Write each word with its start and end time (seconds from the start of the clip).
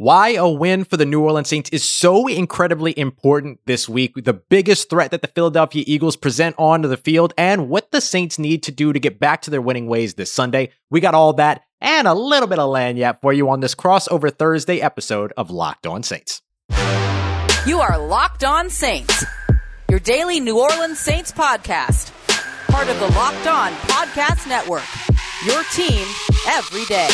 why 0.00 0.30
a 0.30 0.48
win 0.48 0.82
for 0.82 0.96
the 0.96 1.04
New 1.04 1.20
Orleans 1.20 1.50
Saints 1.50 1.68
is 1.68 1.84
so 1.84 2.26
incredibly 2.26 2.98
important 2.98 3.60
this 3.66 3.86
week, 3.86 4.14
the 4.14 4.32
biggest 4.32 4.88
threat 4.88 5.10
that 5.10 5.20
the 5.20 5.28
Philadelphia 5.28 5.84
Eagles 5.86 6.16
present 6.16 6.56
onto 6.58 6.88
the 6.88 6.96
field, 6.96 7.34
and 7.36 7.68
what 7.68 7.92
the 7.92 8.00
Saints 8.00 8.38
need 8.38 8.62
to 8.62 8.72
do 8.72 8.94
to 8.94 8.98
get 8.98 9.20
back 9.20 9.42
to 9.42 9.50
their 9.50 9.60
winning 9.60 9.88
ways 9.88 10.14
this 10.14 10.32
Sunday. 10.32 10.70
We 10.88 11.00
got 11.00 11.12
all 11.12 11.34
that 11.34 11.64
and 11.82 12.08
a 12.08 12.14
little 12.14 12.48
bit 12.48 12.58
of 12.58 12.70
lagniappe 12.70 13.20
for 13.20 13.34
you 13.34 13.50
on 13.50 13.60
this 13.60 13.74
crossover 13.74 14.34
Thursday 14.34 14.80
episode 14.80 15.34
of 15.36 15.50
Locked 15.50 15.86
On 15.86 16.02
Saints. 16.02 16.40
You 17.66 17.80
are 17.80 17.98
Locked 17.98 18.42
On 18.42 18.70
Saints, 18.70 19.22
your 19.90 20.00
daily 20.00 20.40
New 20.40 20.58
Orleans 20.58 20.98
Saints 20.98 21.30
podcast, 21.30 22.10
part 22.70 22.88
of 22.88 22.98
the 23.00 23.08
Locked 23.08 23.46
On 23.46 23.70
Podcast 23.72 24.48
Network. 24.48 24.88
Your 25.44 25.62
team 25.64 26.06
every 26.46 26.86
day. 26.86 27.10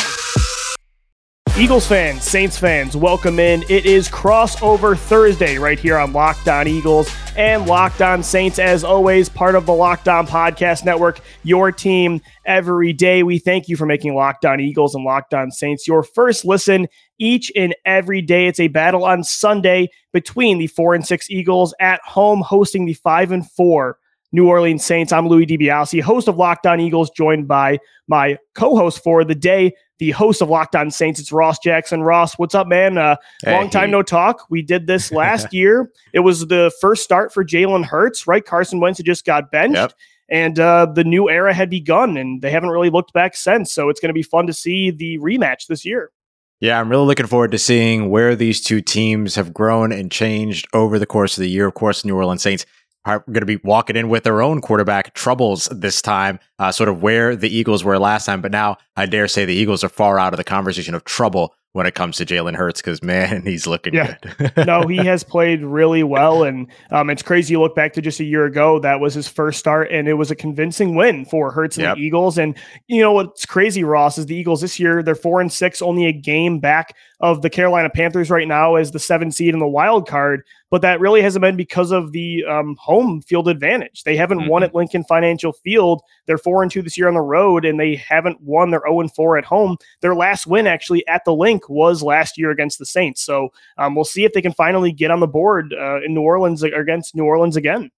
Eagles 1.59 1.87
fans, 1.87 2.23
Saints 2.23 2.55
fans, 2.55 2.95
welcome 2.95 3.39
in. 3.39 3.63
It 3.63 3.87
is 3.87 4.07
crossover 4.09 4.95
Thursday 4.95 5.57
right 5.57 5.79
here 5.79 5.97
on 5.97 6.13
Locked 6.13 6.47
On 6.47 6.67
Eagles 6.67 7.11
and 7.35 7.65
Locked 7.65 7.99
On 8.03 8.21
Saints. 8.21 8.59
As 8.59 8.83
always, 8.83 9.27
part 9.27 9.55
of 9.55 9.65
the 9.65 9.73
Locked 9.73 10.07
On 10.07 10.27
Podcast 10.27 10.85
Network, 10.85 11.19
your 11.41 11.71
team 11.71 12.21
every 12.45 12.93
day. 12.93 13.23
We 13.23 13.39
thank 13.39 13.67
you 13.67 13.75
for 13.75 13.87
making 13.87 14.13
Locked 14.13 14.45
On 14.45 14.59
Eagles 14.59 14.93
and 14.93 15.03
Locked 15.03 15.33
On 15.33 15.49
Saints 15.49 15.87
your 15.87 16.03
first 16.03 16.45
listen 16.45 16.87
each 17.17 17.51
and 17.55 17.75
every 17.85 18.21
day. 18.21 18.45
It's 18.45 18.59
a 18.59 18.67
battle 18.67 19.03
on 19.03 19.23
Sunday 19.23 19.89
between 20.13 20.59
the 20.59 20.67
four 20.67 20.93
and 20.93 21.07
six 21.07 21.27
Eagles 21.27 21.73
at 21.79 22.01
home 22.03 22.41
hosting 22.41 22.85
the 22.85 22.93
five 22.93 23.31
and 23.31 23.49
four 23.49 23.97
New 24.31 24.47
Orleans 24.47 24.83
Saints. 24.83 25.13
I'm 25.13 25.27
Louis 25.27 25.45
DiBiase, 25.45 26.01
host 26.01 26.27
of 26.27 26.37
Locked 26.37 26.65
On 26.65 26.79
Eagles, 26.79 27.09
joined 27.11 27.47
by 27.47 27.79
my 28.07 28.37
co-host 28.55 29.03
for 29.03 29.23
the 29.23 29.35
day, 29.35 29.73
the 29.99 30.11
host 30.11 30.41
of 30.41 30.49
Locked 30.49 30.75
On 30.75 30.91
Saints. 30.91 31.19
It's 31.19 31.31
Ross 31.31 31.59
Jackson. 31.59 32.03
Ross, 32.03 32.37
what's 32.37 32.53
up, 32.53 32.67
man? 32.67 32.97
Uh, 32.97 33.15
hey. 33.43 33.53
Long 33.53 33.69
time 33.69 33.89
no 33.89 34.03
talk. 34.03 34.45
We 34.49 34.61
did 34.61 34.87
this 34.87 35.11
last 35.13 35.53
year. 35.53 35.89
It 36.13 36.19
was 36.19 36.47
the 36.47 36.71
first 36.81 37.03
start 37.03 37.33
for 37.33 37.45
Jalen 37.45 37.85
Hurts, 37.85 38.27
right? 38.27 38.43
Carson 38.43 38.79
Wentz 38.79 38.99
had 38.99 39.05
just 39.05 39.25
got 39.25 39.49
benched. 39.51 39.75
Yep. 39.75 39.93
And 40.29 40.59
uh, 40.59 40.87
the 40.87 41.05
new 41.05 41.29
era 41.29 41.53
had 41.53 41.69
begun, 41.69 42.17
and 42.17 42.41
they 42.41 42.51
haven't 42.51 42.69
really 42.69 42.89
looked 42.89 43.13
back 43.13 43.33
since. 43.33 43.71
So 43.71 43.87
it's 43.87 44.01
going 44.01 44.09
to 44.09 44.13
be 44.13 44.23
fun 44.23 44.45
to 44.47 44.53
see 44.53 44.91
the 44.91 45.17
rematch 45.19 45.67
this 45.67 45.85
year. 45.85 46.11
Yeah, 46.59 46.81
I'm 46.81 46.89
really 46.89 47.05
looking 47.05 47.27
forward 47.27 47.51
to 47.51 47.59
seeing 47.59 48.09
where 48.09 48.35
these 48.35 48.61
two 48.61 48.81
teams 48.81 49.35
have 49.35 49.53
grown 49.53 49.91
and 49.91 50.11
changed 50.11 50.67
over 50.73 50.97
the 50.97 51.05
course 51.05 51.37
of 51.37 51.43
the 51.43 51.49
year. 51.49 51.67
Of 51.67 51.75
course, 51.75 52.03
New 52.03 52.15
Orleans 52.15 52.41
Saints 52.41 52.65
going 53.07 53.39
to 53.39 53.45
be 53.45 53.57
walking 53.63 53.95
in 53.95 54.09
with 54.09 54.23
their 54.23 54.41
own 54.41 54.61
quarterback 54.61 55.13
troubles 55.13 55.67
this 55.71 56.01
time, 56.01 56.39
uh, 56.59 56.71
sort 56.71 56.89
of 56.89 57.01
where 57.01 57.35
the 57.35 57.49
Eagles 57.49 57.83
were 57.83 57.97
last 57.97 58.25
time. 58.25 58.41
But 58.41 58.51
now 58.51 58.77
I 58.95 59.05
dare 59.05 59.27
say 59.27 59.45
the 59.45 59.53
Eagles 59.53 59.83
are 59.83 59.89
far 59.89 60.19
out 60.19 60.33
of 60.33 60.37
the 60.37 60.43
conversation 60.43 60.93
of 60.93 61.03
trouble 61.03 61.55
when 61.73 61.85
it 61.85 61.93
comes 61.93 62.17
to 62.17 62.25
Jalen 62.25 62.55
Hurts 62.55 62.81
because 62.81 63.03
man, 63.03 63.41
he's 63.45 63.67
looking 63.67 63.93
yeah. 63.93 64.17
good. 64.21 64.51
no, 64.65 64.87
he 64.87 64.97
has 64.97 65.23
played 65.23 65.61
really 65.63 66.03
well, 66.03 66.43
and 66.43 66.67
um, 66.91 67.09
it's 67.09 67.21
crazy. 67.21 67.53
You 67.53 67.61
look 67.61 67.75
back 67.75 67.93
to 67.93 68.01
just 68.01 68.19
a 68.19 68.23
year 68.23 68.45
ago, 68.45 68.79
that 68.79 68.99
was 68.99 69.13
his 69.13 69.27
first 69.27 69.59
start, 69.59 69.91
and 69.91 70.07
it 70.07 70.15
was 70.15 70.31
a 70.31 70.35
convincing 70.35 70.95
win 70.95 71.25
for 71.25 71.51
Hurts 71.51 71.77
and 71.77 71.83
yep. 71.83 71.97
the 71.97 72.01
Eagles. 72.01 72.37
And 72.37 72.57
you 72.87 73.01
know 73.01 73.13
what's 73.13 73.45
crazy, 73.45 73.83
Ross, 73.83 74.17
is 74.17 74.25
the 74.25 74.35
Eagles 74.35 74.61
this 74.61 74.79
year 74.79 75.03
they're 75.03 75.15
four 75.15 75.39
and 75.39 75.53
six, 75.53 75.81
only 75.81 76.07
a 76.07 76.11
game 76.11 76.59
back 76.59 76.95
of 77.19 77.41
the 77.41 77.49
Carolina 77.49 77.89
Panthers 77.89 78.29
right 78.29 78.47
now 78.47 78.75
as 78.75 78.91
the 78.91 78.99
seven 78.99 79.31
seed 79.31 79.53
in 79.53 79.59
the 79.59 79.67
wild 79.67 80.07
card. 80.07 80.43
But 80.69 80.81
that 80.81 80.99
really 80.99 81.21
hasn't 81.21 81.41
been 81.41 81.55
because 81.55 81.91
of 81.91 82.11
the 82.11 82.43
um, 82.45 82.75
home 82.79 83.21
field 83.21 83.47
advantage. 83.47 84.03
They 84.03 84.15
haven't 84.15 84.39
mm-hmm. 84.39 84.49
won 84.49 84.63
at 84.63 84.75
Lincoln 84.75 85.03
Financial 85.05 85.53
Field. 85.53 86.01
They're 86.25 86.37
four 86.37 86.61
and 86.61 86.71
two 86.71 86.81
this 86.81 86.97
year 86.97 87.07
on 87.07 87.13
the 87.13 87.21
road, 87.21 87.65
and 87.65 87.79
they 87.79 87.95
haven't 87.95 88.41
won. 88.41 88.69
They're 88.69 88.81
zero 88.81 88.97
oh 88.97 89.01
and 89.01 89.13
four 89.13 89.37
at 89.37 89.45
home. 89.45 89.77
Their 90.01 90.15
last 90.15 90.45
win 90.45 90.67
actually 90.67 91.07
at 91.07 91.23
the 91.25 91.33
link 91.33 91.67
was 91.69 92.03
last 92.03 92.37
year 92.37 92.51
against 92.51 92.79
the 92.79 92.85
Saints. 92.85 93.21
So 93.21 93.49
um, 93.77 93.95
we'll 93.95 94.05
see 94.05 94.25
if 94.25 94.33
they 94.33 94.41
can 94.41 94.53
finally 94.53 94.91
get 94.91 95.11
on 95.11 95.19
the 95.19 95.27
board 95.27 95.73
uh, 95.73 96.01
in 96.01 96.13
New 96.13 96.21
Orleans 96.21 96.63
against 96.63 97.15
New 97.15 97.25
Orleans 97.25 97.55
again. 97.55 97.89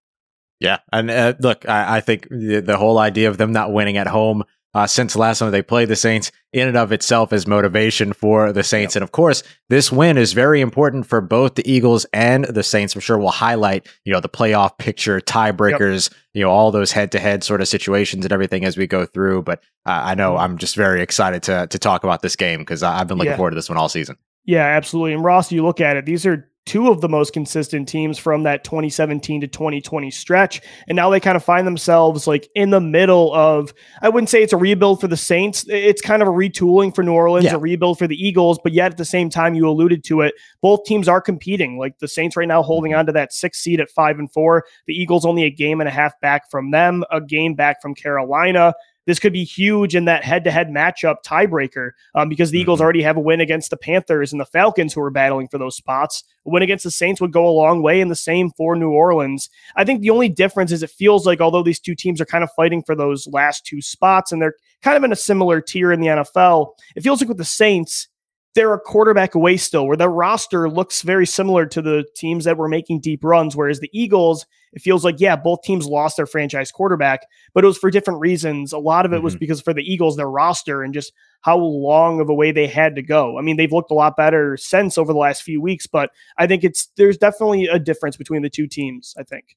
Yeah, 0.59 0.80
and 0.92 1.09
uh, 1.09 1.34
look, 1.40 1.67
I, 1.70 1.97
I 1.97 2.02
think 2.02 2.28
the, 2.29 2.59
the, 2.59 2.75
whole 2.75 3.00
idea 3.00 3.29
of 3.29 3.38
them 3.38 3.53
not 3.53 3.72
winning 3.72 3.96
at 3.96 4.08
home 4.08 4.44
uh, 4.74 4.85
since 4.85 5.13
the 5.13 5.19
last 5.19 5.40
time 5.40 5.52
they 5.52 5.62
played 5.62 5.90
the 5.90 5.96
Saints 5.96 6.31
in 6.53 6.68
and 6.68 6.78
of 6.78 6.91
itself 6.91 7.34
is 7.34 7.47
motivation 7.47 8.13
for 8.13 8.52
the 8.52 8.63
Saints. 8.63 8.94
Yep. 8.94 9.02
And 9.02 9.03
of 9.03 9.12
course, 9.12 9.44
this 9.69 9.91
win 9.91 10.18
is 10.18 10.34
very 10.34 10.62
important 10.62 11.07
for 11.07 11.22
both 11.22 11.56
the 11.56 11.69
Eagles 11.69 12.06
and 12.13 12.46
the 12.46 12.63
Saints. 12.63 12.94
I'm 12.94 13.02
sure 13.02 13.18
we'll 13.18 13.29
highlight, 13.29 13.88
you 14.06 14.13
know, 14.13 14.19
the 14.19 14.29
playoff 14.29 14.78
picture, 14.78 15.19
tiebreakers, 15.19 16.09
yep. 16.09 16.19
you 16.34 16.44
know, 16.44 16.52
all 16.52 16.72
those 16.72 16.91
head 16.91 17.12
to 17.13 17.19
head 17.19 17.44
sort 17.44 17.62
of 17.62 17.68
situations 17.68 18.25
and 18.25 18.31
everything 18.31 18.63
as 18.66 18.78
we 18.78 18.88
go 18.88 19.06
through. 19.06 19.44
But 19.44 19.59
uh, 19.85 20.02
I 20.06 20.16
know 20.16 20.34
mm-hmm. 20.34 20.44
I'm 20.44 20.58
just 20.58 20.75
very 20.75 21.02
excited 21.02 21.44
to, 21.44 21.68
to 21.68 21.79
talk 21.79 22.03
about 22.03 22.22
this 22.22 22.35
game 22.35 22.59
because 22.59 22.84
I've 22.84 23.08
been 23.08 23.18
looking 23.18 23.31
yeah. 23.31 23.38
forward 23.38 23.52
to 23.52 23.56
this 23.56 23.69
one 23.69 23.78
all 23.78 23.90
season. 23.90 24.18
Yeah, 24.46 24.66
absolutely. 24.66 25.13
And 25.13 25.24
Ross, 25.24 25.52
you 25.52 25.63
look 25.63 25.81
at 25.81 25.97
it, 25.97 26.06
these 26.06 26.25
are 26.25 26.50
two 26.69 26.90
of 26.90 27.02
the 27.02 27.09
most 27.09 27.34
consistent 27.34 27.90
teams 27.90 28.19
from 28.19 28.44
that 28.44 28.63
2017 28.63 29.41
to 29.41 29.47
2020 29.47 30.12
stretch. 30.12 30.62
And 30.88 30.96
now 30.96 31.09
they 31.09 31.19
kind 31.19 31.35
of 31.35 31.44
find 31.44 31.66
themselves 31.66 32.28
like 32.28 32.47
in 32.53 32.69
the 32.69 32.80
middle 32.80 33.34
of, 33.34 33.74
I 34.03 34.09
wouldn't 34.09 34.30
say 34.30 34.44
it's 34.44 34.53
a 34.53 34.57
rebuild 34.57 35.02
for 35.02 35.08
the 35.08 35.18
Saints. 35.18 35.66
It's 35.68 36.00
kind 36.00 36.22
of 36.22 36.28
a 36.28 36.31
retooling 36.31 36.94
for 36.94 37.02
New 37.03 37.13
Orleans, 37.13 37.46
yeah. 37.46 37.56
a 37.56 37.58
rebuild 37.58 37.97
for 37.97 38.06
the 38.06 38.16
Eagles. 38.16 38.59
But 38.63 38.74
yet 38.74 38.91
at 38.91 38.97
the 39.00 39.06
same 39.06 39.31
time, 39.31 39.56
you 39.56 39.68
alluded 39.68 40.03
to 40.06 40.22
it, 40.22 40.35
both 40.62 40.84
teams 40.84 41.08
are 41.08 41.22
competing. 41.22 41.79
Like 41.79 41.97
the 41.97 42.08
Saints 42.08 42.38
right 42.38 42.47
now 42.47 42.62
holding 42.62 42.91
mm-hmm. 42.91 43.00
on 43.00 43.06
to 43.08 43.13
that 43.13 43.34
sixth 43.34 43.62
seed 43.62 43.79
at 43.79 43.90
five 43.90 44.19
and 44.19 44.31
four. 44.31 44.63
The 44.85 44.94
Eagles 44.94 45.25
only 45.25 45.46
a 45.46 45.50
game 45.50 45.81
and 45.81 45.88
a 45.88 45.91
half 45.91 46.13
back 46.22 46.52
from 46.52 46.69
them, 46.69 47.03
a 47.12 47.19
game 47.19 47.56
back 47.56 47.81
from 47.81 47.96
Carolina 47.96 48.75
this 49.09 49.18
could 49.18 49.34
be 49.34 49.44
huge 49.44 49.96
in 49.96 50.06
that 50.06 50.24
head-to-head 50.24 50.68
matchup 50.68 51.24
tiebreaker 51.25 51.94
um, 52.14 52.30
because 52.30 52.52
the 52.52 52.58
mm-hmm. 52.58 52.62
Eagles 52.62 52.80
already 52.80 53.02
have 53.02 53.18
a 53.18 53.20
win 53.20 53.42
against 53.42 53.72
the 53.72 53.78
Panthers 53.78 54.31
and 54.31 54.40
the 54.40 54.46
Falcons 54.46 54.94
who 54.94 55.02
are 55.02 55.09
battling 55.09 55.47
for 55.47 55.58
those 55.58 55.75
spots. 55.75 56.24
A 56.46 56.50
win 56.52 56.62
against 56.62 56.84
the 56.84 56.92
Saints 56.92 57.20
would 57.20 57.34
go 57.34 57.47
a 57.47 57.50
long 57.50 57.81
way, 57.81 58.02
and 58.02 58.12
the 58.12 58.16
same 58.16 58.52
for 58.52 58.75
New 58.75 58.92
Orleans. 58.92 59.50
I 59.75 59.84
think 59.84 60.02
the 60.02 60.12
only 60.12 60.30
difference 60.30 60.72
is 60.72 60.84
it 60.84 60.92
feels 60.92 61.25
like 61.25 61.42
although 61.42 61.64
these 61.64 61.80
two 61.80 61.96
teams 61.96 62.22
are 62.22 62.25
kind 62.25 62.44
of 62.44 62.52
fighting 62.56 62.84
for 62.84 62.94
those 62.94 63.25
last 63.25 63.66
two 63.66 63.81
spots 63.81 64.31
and 64.31 64.40
they're 64.40 64.53
kind 64.84 64.96
of 64.96 65.03
in 65.03 65.12
a 65.12 65.16
similar 65.16 65.59
tier 65.59 65.91
in 65.91 66.02
the 66.02 66.08
NFL, 66.08 66.76
it 66.96 67.02
feels 67.02 67.20
like 67.20 67.30
with 67.30 67.40
the 67.40 67.46
Saints 67.46 68.09
they're 68.55 68.73
a 68.73 68.79
quarterback 68.79 69.35
away 69.35 69.57
still, 69.57 69.85
where 69.85 69.97
their 69.97 70.09
roster 70.09 70.69
looks 70.69 71.01
very 71.01 71.25
similar 71.25 71.65
to 71.67 71.81
the 71.81 72.05
teams 72.15 72.45
that 72.45 72.57
were 72.57 72.67
making 72.67 73.01
deep 73.01 73.23
runs. 73.23 73.55
Whereas 73.55 73.79
the 73.79 73.89
Eagles, 73.93 74.45
it 74.73 74.81
feels 74.81 75.05
like, 75.05 75.19
yeah, 75.19 75.35
both 75.35 75.61
teams 75.61 75.85
lost 75.85 76.17
their 76.17 76.25
franchise 76.25 76.71
quarterback, 76.71 77.21
but 77.53 77.63
it 77.63 77.67
was 77.67 77.77
for 77.77 77.91
different 77.91 78.19
reasons. 78.19 78.73
A 78.73 78.79
lot 78.79 79.05
of 79.05 79.13
it 79.13 79.17
mm-hmm. 79.17 79.25
was 79.25 79.35
because 79.35 79.61
for 79.61 79.73
the 79.73 79.83
Eagles, 79.83 80.17
their 80.17 80.29
roster 80.29 80.81
and 80.83 80.93
just 80.93 81.13
how 81.41 81.57
long 81.57 82.19
of 82.19 82.29
a 82.29 82.33
way 82.33 82.51
they 82.51 82.67
had 82.67 82.95
to 82.95 83.01
go. 83.01 83.37
I 83.37 83.41
mean, 83.41 83.57
they've 83.57 83.71
looked 83.71 83.91
a 83.91 83.95
lot 83.95 84.17
better 84.17 84.57
since 84.57 84.97
over 84.97 85.13
the 85.13 85.19
last 85.19 85.43
few 85.43 85.61
weeks, 85.61 85.87
but 85.87 86.09
I 86.37 86.47
think 86.47 86.63
it's 86.63 86.87
there's 86.97 87.17
definitely 87.17 87.67
a 87.67 87.79
difference 87.79 88.17
between 88.17 88.41
the 88.41 88.49
two 88.49 88.67
teams, 88.67 89.13
I 89.17 89.23
think. 89.23 89.55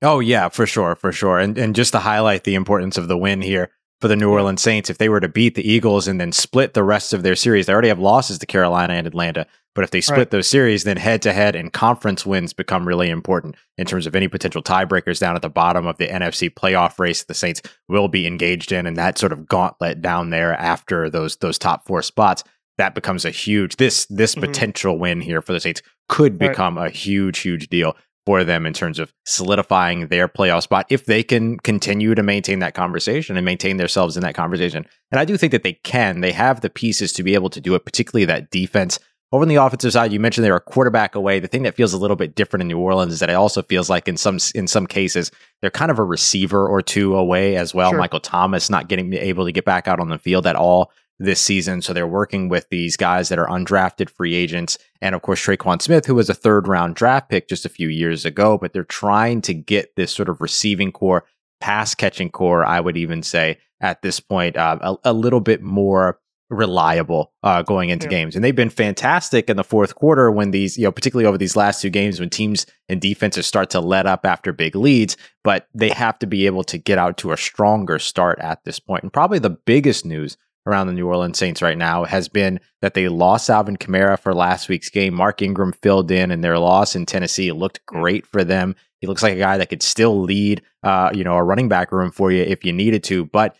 Oh 0.00 0.20
yeah, 0.20 0.48
for 0.48 0.64
sure, 0.64 0.94
for 0.94 1.10
sure. 1.10 1.38
And 1.38 1.58
and 1.58 1.74
just 1.74 1.92
to 1.92 1.98
highlight 1.98 2.44
the 2.44 2.54
importance 2.54 2.96
of 2.96 3.08
the 3.08 3.18
win 3.18 3.42
here, 3.42 3.70
for 4.00 4.08
the 4.08 4.16
New 4.16 4.30
Orleans 4.30 4.62
Saints 4.62 4.90
if 4.90 4.98
they 4.98 5.08
were 5.08 5.20
to 5.20 5.28
beat 5.28 5.54
the 5.54 5.68
Eagles 5.68 6.06
and 6.06 6.20
then 6.20 6.32
split 6.32 6.74
the 6.74 6.84
rest 6.84 7.12
of 7.12 7.22
their 7.22 7.36
series. 7.36 7.66
They 7.66 7.72
already 7.72 7.88
have 7.88 7.98
losses 7.98 8.38
to 8.38 8.46
Carolina 8.46 8.94
and 8.94 9.06
Atlanta, 9.06 9.46
but 9.74 9.84
if 9.84 9.90
they 9.90 10.00
split 10.00 10.18
right. 10.18 10.30
those 10.30 10.46
series, 10.46 10.84
then 10.84 10.96
head 10.96 11.22
to 11.22 11.32
head 11.32 11.56
and 11.56 11.72
conference 11.72 12.24
wins 12.24 12.52
become 12.52 12.86
really 12.86 13.10
important 13.10 13.56
in 13.76 13.86
terms 13.86 14.06
of 14.06 14.14
any 14.14 14.28
potential 14.28 14.62
tiebreakers 14.62 15.18
down 15.18 15.36
at 15.36 15.42
the 15.42 15.48
bottom 15.48 15.86
of 15.86 15.98
the 15.98 16.08
NFC 16.08 16.52
playoff 16.52 16.98
race 16.98 17.24
the 17.24 17.34
Saints 17.34 17.62
will 17.88 18.08
be 18.08 18.26
engaged 18.26 18.72
in, 18.72 18.86
and 18.86 18.96
that 18.96 19.18
sort 19.18 19.32
of 19.32 19.46
gauntlet 19.46 20.00
down 20.00 20.30
there 20.30 20.52
after 20.54 21.10
those 21.10 21.36
those 21.36 21.58
top 21.58 21.86
four 21.86 22.02
spots. 22.02 22.44
That 22.76 22.94
becomes 22.94 23.24
a 23.24 23.30
huge 23.30 23.76
this 23.76 24.06
this 24.06 24.34
mm-hmm. 24.34 24.46
potential 24.46 24.98
win 24.98 25.20
here 25.20 25.42
for 25.42 25.52
the 25.52 25.60
Saints 25.60 25.82
could 26.08 26.38
become 26.38 26.78
right. 26.78 26.92
a 26.92 26.96
huge 26.96 27.40
huge 27.40 27.68
deal 27.68 27.96
for 28.28 28.44
them 28.44 28.66
in 28.66 28.74
terms 28.74 28.98
of 28.98 29.10
solidifying 29.24 30.08
their 30.08 30.28
playoff 30.28 30.62
spot 30.62 30.84
if 30.90 31.06
they 31.06 31.22
can 31.22 31.56
continue 31.60 32.14
to 32.14 32.22
maintain 32.22 32.58
that 32.58 32.74
conversation 32.74 33.38
and 33.38 33.44
maintain 33.46 33.78
themselves 33.78 34.18
in 34.18 34.22
that 34.22 34.34
conversation. 34.34 34.84
And 35.10 35.18
I 35.18 35.24
do 35.24 35.38
think 35.38 35.52
that 35.52 35.62
they 35.62 35.72
can. 35.82 36.20
They 36.20 36.32
have 36.32 36.60
the 36.60 36.68
pieces 36.68 37.14
to 37.14 37.22
be 37.22 37.32
able 37.32 37.48
to 37.48 37.58
do 37.58 37.74
it, 37.74 37.86
particularly 37.86 38.26
that 38.26 38.50
defense. 38.50 38.98
Over 39.32 39.44
on 39.44 39.48
the 39.48 39.54
offensive 39.54 39.94
side, 39.94 40.12
you 40.12 40.20
mentioned 40.20 40.44
they 40.44 40.50
were 40.50 40.56
a 40.56 40.60
quarterback 40.60 41.14
away. 41.14 41.40
The 41.40 41.48
thing 41.48 41.62
that 41.62 41.74
feels 41.74 41.94
a 41.94 41.98
little 41.98 42.16
bit 42.16 42.34
different 42.34 42.60
in 42.60 42.68
New 42.68 42.78
Orleans 42.78 43.14
is 43.14 43.20
that 43.20 43.30
it 43.30 43.34
also 43.34 43.62
feels 43.62 43.88
like 43.88 44.08
in 44.08 44.18
some 44.18 44.38
in 44.54 44.68
some 44.68 44.86
cases 44.86 45.30
they're 45.62 45.70
kind 45.70 45.90
of 45.90 45.98
a 45.98 46.04
receiver 46.04 46.68
or 46.68 46.82
two 46.82 47.16
away 47.16 47.56
as 47.56 47.74
well. 47.74 47.92
Sure. 47.92 47.98
Michael 47.98 48.20
Thomas 48.20 48.68
not 48.68 48.88
getting 48.88 49.14
able 49.14 49.46
to 49.46 49.52
get 49.52 49.64
back 49.64 49.88
out 49.88 50.00
on 50.00 50.10
the 50.10 50.18
field 50.18 50.46
at 50.46 50.54
all 50.54 50.92
this 51.18 51.40
season. 51.40 51.82
So 51.82 51.92
they're 51.92 52.06
working 52.06 52.48
with 52.48 52.68
these 52.70 52.96
guys 52.96 53.28
that 53.28 53.38
are 53.38 53.48
undrafted 53.48 54.08
free 54.08 54.34
agents. 54.34 54.78
And 55.00 55.14
of 55.14 55.22
course, 55.22 55.40
Tre'Quan 55.40 55.82
Smith, 55.82 56.06
who 56.06 56.14
was 56.14 56.30
a 56.30 56.34
third 56.34 56.68
round 56.68 56.94
draft 56.94 57.28
pick 57.28 57.48
just 57.48 57.66
a 57.66 57.70
few 57.70 57.88
years 57.88 58.24
ago, 58.24 58.58
but 58.58 58.72
they're 58.72 58.84
trying 58.84 59.42
to 59.42 59.54
get 59.54 59.96
this 59.96 60.12
sort 60.12 60.28
of 60.28 60.40
receiving 60.40 60.92
core, 60.92 61.24
pass 61.60 61.94
catching 61.94 62.30
core, 62.30 62.64
I 62.64 62.80
would 62.80 62.96
even 62.96 63.22
say 63.22 63.58
at 63.80 64.02
this 64.02 64.20
point, 64.20 64.56
uh, 64.56 64.78
a, 64.80 65.10
a, 65.10 65.12
little 65.12 65.40
bit 65.40 65.62
more 65.62 66.18
reliable 66.50 67.32
uh, 67.42 67.62
going 67.62 67.90
into 67.90 68.06
yeah. 68.06 68.10
games. 68.10 68.34
And 68.34 68.44
they've 68.44 68.56
been 68.56 68.70
fantastic 68.70 69.50
in 69.50 69.56
the 69.56 69.64
fourth 69.64 69.94
quarter 69.94 70.30
when 70.30 70.50
these, 70.50 70.78
you 70.78 70.84
know, 70.84 70.92
particularly 70.92 71.26
over 71.26 71.38
these 71.38 71.56
last 71.56 71.82
two 71.82 71.90
games 71.90 72.18
when 72.18 72.30
teams 72.30 72.66
and 72.88 73.00
defenses 73.00 73.46
start 73.46 73.70
to 73.70 73.80
let 73.80 74.06
up 74.06 74.24
after 74.24 74.52
big 74.52 74.74
leads, 74.74 75.16
but 75.44 75.68
they 75.74 75.90
have 75.90 76.18
to 76.20 76.26
be 76.26 76.46
able 76.46 76.64
to 76.64 76.78
get 76.78 76.98
out 76.98 77.18
to 77.18 77.32
a 77.32 77.36
stronger 77.36 77.98
start 77.98 78.38
at 78.40 78.64
this 78.64 78.80
point. 78.80 79.02
And 79.02 79.12
probably 79.12 79.38
the 79.38 79.50
biggest 79.50 80.04
news 80.04 80.36
around 80.66 80.86
the 80.86 80.92
New 80.92 81.06
Orleans 81.06 81.38
Saints 81.38 81.62
right 81.62 81.78
now 81.78 82.04
has 82.04 82.28
been 82.28 82.60
that 82.82 82.94
they 82.94 83.08
lost 83.08 83.48
Alvin 83.48 83.76
Kamara 83.76 84.18
for 84.18 84.34
last 84.34 84.68
week's 84.68 84.90
game. 84.90 85.14
Mark 85.14 85.40
Ingram 85.42 85.72
filled 85.72 86.10
in, 86.10 86.30
and 86.30 86.44
their 86.44 86.58
loss 86.58 86.94
in 86.94 87.06
Tennessee 87.06 87.52
looked 87.52 87.84
great 87.86 88.26
for 88.26 88.44
them. 88.44 88.74
He 89.00 89.06
looks 89.06 89.22
like 89.22 89.34
a 89.34 89.38
guy 89.38 89.56
that 89.58 89.68
could 89.68 89.82
still 89.82 90.20
lead, 90.20 90.62
uh, 90.82 91.10
you 91.14 91.24
know, 91.24 91.36
a 91.36 91.42
running 91.42 91.68
back 91.68 91.92
room 91.92 92.10
for 92.10 92.30
you 92.32 92.42
if 92.42 92.64
you 92.64 92.72
needed 92.72 93.04
to. 93.04 93.24
But 93.24 93.56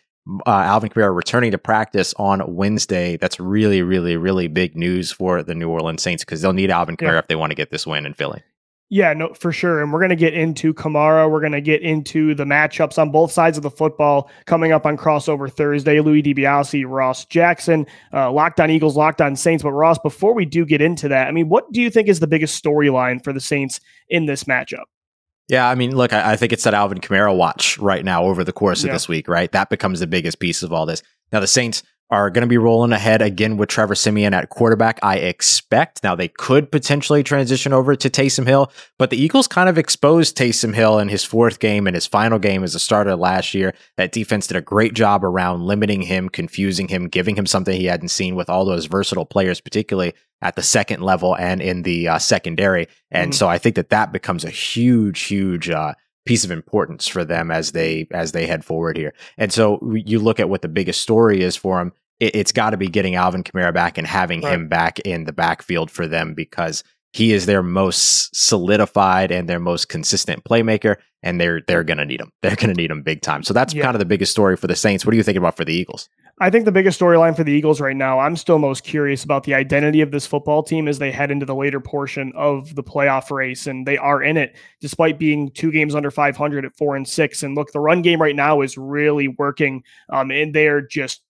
uh, 0.47 0.51
Alvin 0.51 0.91
Kamara 0.91 1.15
returning 1.15 1.53
to 1.53 1.59
practice 1.59 2.13
on 2.19 2.55
Wednesday. 2.55 3.17
That's 3.17 3.41
really, 3.41 3.83
really, 3.83 4.17
really 4.17 4.49
big 4.49 4.77
news 4.77 5.13
for 5.13 5.43
the 5.43 5.55
New 5.55 5.71
Orleans 5.71 6.03
Saints 6.03 6.25
because 6.25 6.43
they'll 6.43 6.53
need 6.53 6.71
Alvin 6.71 6.97
Kamara 6.97 7.13
yeah. 7.13 7.19
if 7.19 7.29
they 7.29 7.37
want 7.37 7.51
to 7.51 7.57
get 7.57 7.71
this 7.71 7.87
win 7.87 8.05
in 8.05 8.15
Philly. 8.15 8.43
Yeah, 8.91 9.13
no, 9.13 9.35
for 9.35 9.53
sure. 9.53 9.83
And 9.83 9.93
we're 9.93 9.99
going 9.99 10.09
to 10.11 10.17
get 10.17 10.33
into 10.33 10.73
Kamara. 10.73 11.31
We're 11.31 11.41
going 11.41 11.53
to 11.53 11.61
get 11.61 11.83
into 11.83 12.35
the 12.35 12.45
matchups 12.45 12.97
on 12.97 13.11
both 13.11 13.31
sides 13.31 13.59
of 13.59 13.63
the 13.63 13.71
football 13.71 14.31
coming 14.47 14.73
up 14.73 14.87
on 14.87 14.97
crossover 14.97 15.53
Thursday. 15.53 16.01
Louis 16.01 16.23
DiBiase, 16.23 16.85
Ross 16.89 17.27
Jackson, 17.27 17.87
uh, 18.15 18.33
Locked 18.33 18.61
On 18.61 18.71
Eagles, 18.71 18.97
Locked 18.97 19.21
On 19.21 19.37
Saints. 19.37 19.63
But 19.63 19.73
Ross, 19.73 19.99
before 19.99 20.33
we 20.33 20.47
do 20.47 20.65
get 20.65 20.81
into 20.81 21.07
that, 21.09 21.29
I 21.29 21.33
mean, 21.33 21.51
what 21.51 21.71
do 21.71 21.83
you 21.83 21.91
think 21.91 22.09
is 22.09 22.21
the 22.21 22.27
biggest 22.27 22.63
storyline 22.63 23.23
for 23.23 23.35
the 23.35 23.41
Saints 23.41 23.79
in 24.09 24.25
this 24.25 24.45
matchup? 24.45 24.85
Yeah, 25.49 25.69
I 25.69 25.75
mean, 25.75 25.95
look, 25.95 26.13
I, 26.13 26.33
I, 26.33 26.37
think 26.37 26.53
it's 26.53 26.65
that 26.65 26.75
Alvin 26.75 27.01
Kamara 27.01 27.35
watch 27.35 27.79
right 27.79 28.05
now 28.05 28.25
over 28.25 28.45
the 28.45 28.53
course 28.53 28.83
of 28.83 28.89
yeah. 28.89 28.93
this 28.93 29.09
week, 29.09 29.29
right? 29.29 29.51
That 29.53 29.71
becomes 29.71 30.01
the 30.01 30.07
biggest 30.07 30.41
piece 30.41 30.63
of 30.63 30.75
all 30.75 30.85
this. 30.85 31.03
Now, 31.33 31.41
the 31.41 31.47
Saints 31.47 31.83
are 32.11 32.31
going 32.31 32.43
to 32.43 32.49
be 32.49 32.57
rolling 32.57 32.93
ahead 32.93 33.21
again 33.21 33.57
with 33.59 33.69
Trevor 33.69 33.95
Siemian 33.95 34.33
at 34.33 34.49
quarterback, 34.49 34.99
I 35.03 35.17
expect. 35.17 36.03
Now, 36.03 36.15
they 36.15 36.29
could 36.29 36.73
potentially 36.73 37.23
transition 37.23 37.73
over 37.75 37.95
to 37.97 38.09
Taysom 38.09 38.47
Hill, 38.47 38.73
but 38.99 39.11
the 39.11 39.21
Eagles 39.21 39.47
kind 39.47 39.69
of 39.69 39.77
exposed 39.77 40.37
Taysom 40.37 40.75
Hill 40.75 40.99
in 40.99 41.09
his 41.09 41.25
fourth 41.25 41.59
game 41.59 41.87
and 41.87 41.95
his 41.95 42.07
final 42.07 42.39
game 42.39 42.65
as 42.65 42.75
a 42.75 42.79
starter 42.79 43.15
last 43.15 43.53
year. 43.53 43.75
That 43.97 44.13
defense 44.13 44.47
did 44.47 44.57
a 44.57 44.63
great 44.63 44.95
job 44.95 45.23
around 45.23 45.67
limiting 45.67 46.03
him, 46.03 46.31
confusing 46.31 46.89
him, 46.89 47.09
giving 47.09 47.37
him 47.37 47.47
something 47.47 47.79
he 47.79 47.87
hadn't 47.87 48.09
seen 48.09 48.37
with 48.37 48.49
all 48.49 48.65
those 48.65 48.87
versatile 48.87 49.27
players, 49.27 49.61
particularly 49.61 50.15
at 50.41 50.57
the 50.57 50.63
second 50.63 51.03
level 51.03 51.37
and 51.37 51.61
in 51.61 51.83
the 51.83 52.09
uh, 52.09 52.19
secondary. 52.19 52.89
And 53.11 53.33
mm-hmm. 53.33 53.37
so 53.37 53.49
I 53.49 53.59
think 53.59 53.77
that 53.77 53.91
that 53.91 54.13
becomes 54.13 54.45
a 54.45 54.51
huge, 54.51 55.21
huge, 55.23 55.69
uh, 55.69 55.95
piece 56.29 56.45
of 56.45 56.51
importance 56.51 57.09
for 57.09 57.25
them 57.25 57.51
as 57.51 57.73
they 57.73 58.07
as 58.11 58.33
they 58.33 58.47
head 58.47 58.63
forward 58.63 58.99
here. 58.99 59.15
And 59.39 59.51
so 59.51 59.81
you 59.95 60.19
look 60.19 60.39
at 60.39 60.51
what 60.51 60.61
the 60.61 60.69
biggest 60.69 61.01
story 61.01 61.41
is 61.41 61.57
for 61.57 61.79
them. 61.79 61.93
It, 62.21 62.37
has 62.37 62.53
got 62.53 62.71
to 62.71 62.77
be 62.77 62.89
getting 62.89 63.15
Alvin 63.15 63.43
Kamara 63.43 63.73
back 63.73 63.97
and 63.97 64.07
having 64.07 64.43
right. 64.43 64.53
him 64.53 64.69
back 64.69 64.99
in 65.01 65.25
the 65.25 65.33
backfield 65.33 65.91
for 65.91 66.07
them 66.07 66.35
because 66.35 66.85
he 67.15 67.33
is 67.33 67.47
their 67.47 67.63
most 67.63 68.37
solidified 68.37 69.31
and 69.31 69.49
their 69.49 69.59
most 69.59 69.89
consistent 69.89 70.45
playmaker, 70.45 70.97
and 71.23 71.41
they're 71.41 71.63
they're 71.67 71.85
going 71.85 71.97
to 71.97 72.05
need 72.05 72.21
him. 72.21 72.31
They're 72.43 72.57
going 72.57 72.75
to 72.75 72.81
need 72.81 72.91
him 72.91 73.03
big 73.03 73.23
time. 73.23 73.43
So 73.43 73.55
that's 73.55 73.73
yeah. 73.73 73.85
kind 73.85 73.95
of 73.95 73.99
the 74.01 74.05
biggest 74.05 74.33
story 74.33 74.57
for 74.59 74.67
the 74.67 74.77
Saints. 74.77 75.07
What 75.07 75.15
are 75.15 75.17
you 75.17 75.23
thinking 75.23 75.41
about 75.41 75.57
for 75.57 75.65
the 75.65 75.73
Eagles? 75.73 76.11
I 76.41 76.51
think 76.51 76.65
the 76.65 76.73
biggest 76.73 77.01
storyline 77.01 77.37
for 77.37 77.43
the 77.43 77.53
Eagles 77.53 77.81
right 77.81 77.97
now, 77.97 78.21
I'm 78.21 78.37
still 78.37 78.59
most 78.59 78.85
curious 78.85 79.25
about 79.25 79.45
the 79.45 79.55
identity 79.55 80.01
of 80.01 80.11
this 80.11 80.27
football 80.27 80.63
team 80.63 80.87
as 80.87 80.99
they 80.99 81.11
head 81.11 81.31
into 81.31 81.47
the 81.47 81.55
later 81.55 81.81
portion 81.81 82.33
of 82.37 82.75
the 82.75 82.83
playoff 82.83 83.31
race, 83.31 83.67
and 83.67 83.87
they 83.87 83.99
are 83.99 84.23
in 84.23 84.37
it 84.37 84.57
despite 84.81 85.19
being 85.19 85.51
two 85.51 85.73
games 85.73 85.95
under 85.95 86.11
500 86.11 86.65
at 86.65 86.77
four 86.77 86.97
and 86.97 87.09
six. 87.09 87.43
And 87.43 87.57
look, 87.57 87.73
the 87.73 87.81
run 87.81 88.03
game 88.03 88.23
right 88.23 88.37
now 88.37 88.61
is 88.61 88.79
really 88.79 89.29
working, 89.29 89.83
um, 90.11 90.31
and 90.31 90.55
they're 90.55 90.81
just 90.81 91.23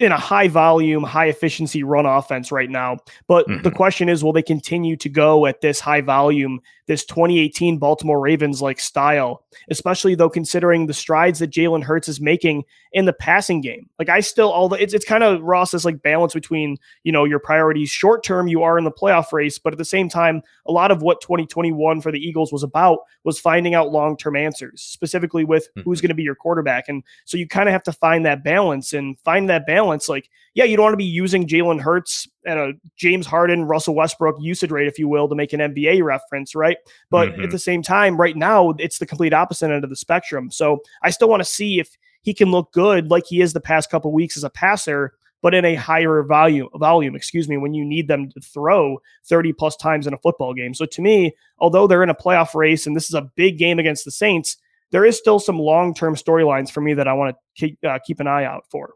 in 0.00 0.12
a 0.12 0.18
high 0.18 0.48
volume, 0.48 1.04
high 1.04 1.26
efficiency 1.26 1.82
run 1.82 2.04
offense 2.04 2.50
right 2.50 2.68
now. 2.68 2.98
But 3.28 3.46
mm-hmm. 3.46 3.62
the 3.62 3.70
question 3.70 4.08
is, 4.08 4.24
will 4.24 4.32
they 4.32 4.42
continue 4.42 4.96
to 4.96 5.08
go 5.08 5.46
at 5.46 5.60
this 5.60 5.80
high 5.80 6.00
volume 6.00 6.60
this 6.86 7.04
2018 7.04 7.78
Baltimore 7.78 8.20
Ravens 8.20 8.60
like 8.60 8.78
style, 8.78 9.44
especially 9.70 10.14
though 10.14 10.28
considering 10.28 10.86
the 10.86 10.94
strides 10.94 11.38
that 11.38 11.50
Jalen 11.50 11.82
Hurts 11.82 12.08
is 12.08 12.20
making 12.20 12.64
in 12.92 13.06
the 13.06 13.12
passing 13.12 13.60
game. 13.60 13.88
Like 13.98 14.08
I 14.08 14.20
still 14.20 14.50
all 14.50 14.68
the 14.68 14.82
it's 14.82 14.94
it's 14.94 15.04
kind 15.04 15.24
of 15.24 15.42
Ross 15.42 15.70
this 15.70 15.84
like 15.84 16.02
balance 16.02 16.34
between, 16.34 16.76
you 17.02 17.12
know, 17.12 17.24
your 17.24 17.38
priorities 17.38 17.90
short 17.90 18.22
term 18.22 18.48
you 18.48 18.62
are 18.62 18.78
in 18.78 18.84
the 18.84 18.90
playoff 18.90 19.32
race, 19.32 19.58
but 19.58 19.72
at 19.72 19.78
the 19.78 19.84
same 19.84 20.08
time, 20.08 20.42
a 20.66 20.72
lot 20.72 20.90
of 20.90 21.02
what 21.02 21.20
2021 21.20 22.00
for 22.00 22.12
the 22.12 22.18
Eagles 22.18 22.52
was 22.52 22.62
about 22.62 22.98
was 23.24 23.40
finding 23.40 23.74
out 23.74 23.90
long-term 23.90 24.36
answers, 24.36 24.82
specifically 24.82 25.44
with 25.44 25.68
mm-hmm. 25.70 25.80
who's 25.82 26.00
going 26.00 26.10
to 26.10 26.14
be 26.14 26.22
your 26.22 26.34
quarterback. 26.34 26.88
And 26.88 27.02
so 27.24 27.36
you 27.36 27.48
kind 27.48 27.68
of 27.68 27.72
have 27.72 27.82
to 27.84 27.92
find 27.92 28.26
that 28.26 28.44
balance 28.44 28.92
and 28.92 29.18
find 29.20 29.48
that 29.48 29.66
balance 29.66 30.08
like 30.08 30.28
yeah, 30.54 30.64
you 30.64 30.76
don't 30.76 30.84
want 30.84 30.92
to 30.92 30.98
be 30.98 31.04
using 31.04 31.48
Jalen 31.48 31.80
Hurts 31.80 32.28
and 32.46 32.58
a 32.58 32.72
James 32.96 33.26
Harden, 33.26 33.64
Russell 33.64 33.96
Westbrook 33.96 34.36
usage 34.40 34.70
rate, 34.70 34.86
if 34.86 35.00
you 35.00 35.08
will, 35.08 35.28
to 35.28 35.34
make 35.34 35.52
an 35.52 35.60
NBA 35.60 36.02
reference, 36.04 36.54
right? 36.54 36.76
But 37.10 37.30
mm-hmm. 37.30 37.42
at 37.42 37.50
the 37.50 37.58
same 37.58 37.82
time, 37.82 38.16
right 38.16 38.36
now, 38.36 38.70
it's 38.78 38.98
the 38.98 39.06
complete 39.06 39.34
opposite 39.34 39.72
end 39.72 39.82
of 39.82 39.90
the 39.90 39.96
spectrum. 39.96 40.52
So 40.52 40.80
I 41.02 41.10
still 41.10 41.28
want 41.28 41.40
to 41.40 41.48
see 41.48 41.80
if 41.80 41.96
he 42.22 42.32
can 42.32 42.52
look 42.52 42.72
good 42.72 43.10
like 43.10 43.26
he 43.26 43.40
is 43.40 43.52
the 43.52 43.60
past 43.60 43.90
couple 43.90 44.12
weeks 44.12 44.36
as 44.36 44.44
a 44.44 44.50
passer, 44.50 45.14
but 45.42 45.54
in 45.54 45.64
a 45.64 45.74
higher 45.74 46.22
volume, 46.22 46.68
volume, 46.76 47.16
excuse 47.16 47.48
me, 47.48 47.56
when 47.56 47.74
you 47.74 47.84
need 47.84 48.06
them 48.06 48.30
to 48.30 48.40
throw 48.40 48.98
30 49.26 49.52
plus 49.54 49.76
times 49.76 50.06
in 50.06 50.14
a 50.14 50.18
football 50.18 50.54
game. 50.54 50.72
So 50.72 50.86
to 50.86 51.02
me, 51.02 51.34
although 51.58 51.88
they're 51.88 52.04
in 52.04 52.10
a 52.10 52.14
playoff 52.14 52.54
race 52.54 52.86
and 52.86 52.94
this 52.94 53.08
is 53.08 53.14
a 53.14 53.28
big 53.34 53.58
game 53.58 53.80
against 53.80 54.04
the 54.04 54.12
Saints, 54.12 54.56
there 54.92 55.04
is 55.04 55.18
still 55.18 55.40
some 55.40 55.58
long-term 55.58 56.14
storylines 56.14 56.70
for 56.70 56.80
me 56.80 56.94
that 56.94 57.08
I 57.08 57.12
want 57.12 57.34
to 57.34 57.60
keep, 57.60 57.78
uh, 57.84 57.98
keep 58.06 58.20
an 58.20 58.28
eye 58.28 58.44
out 58.44 58.64
for. 58.70 58.94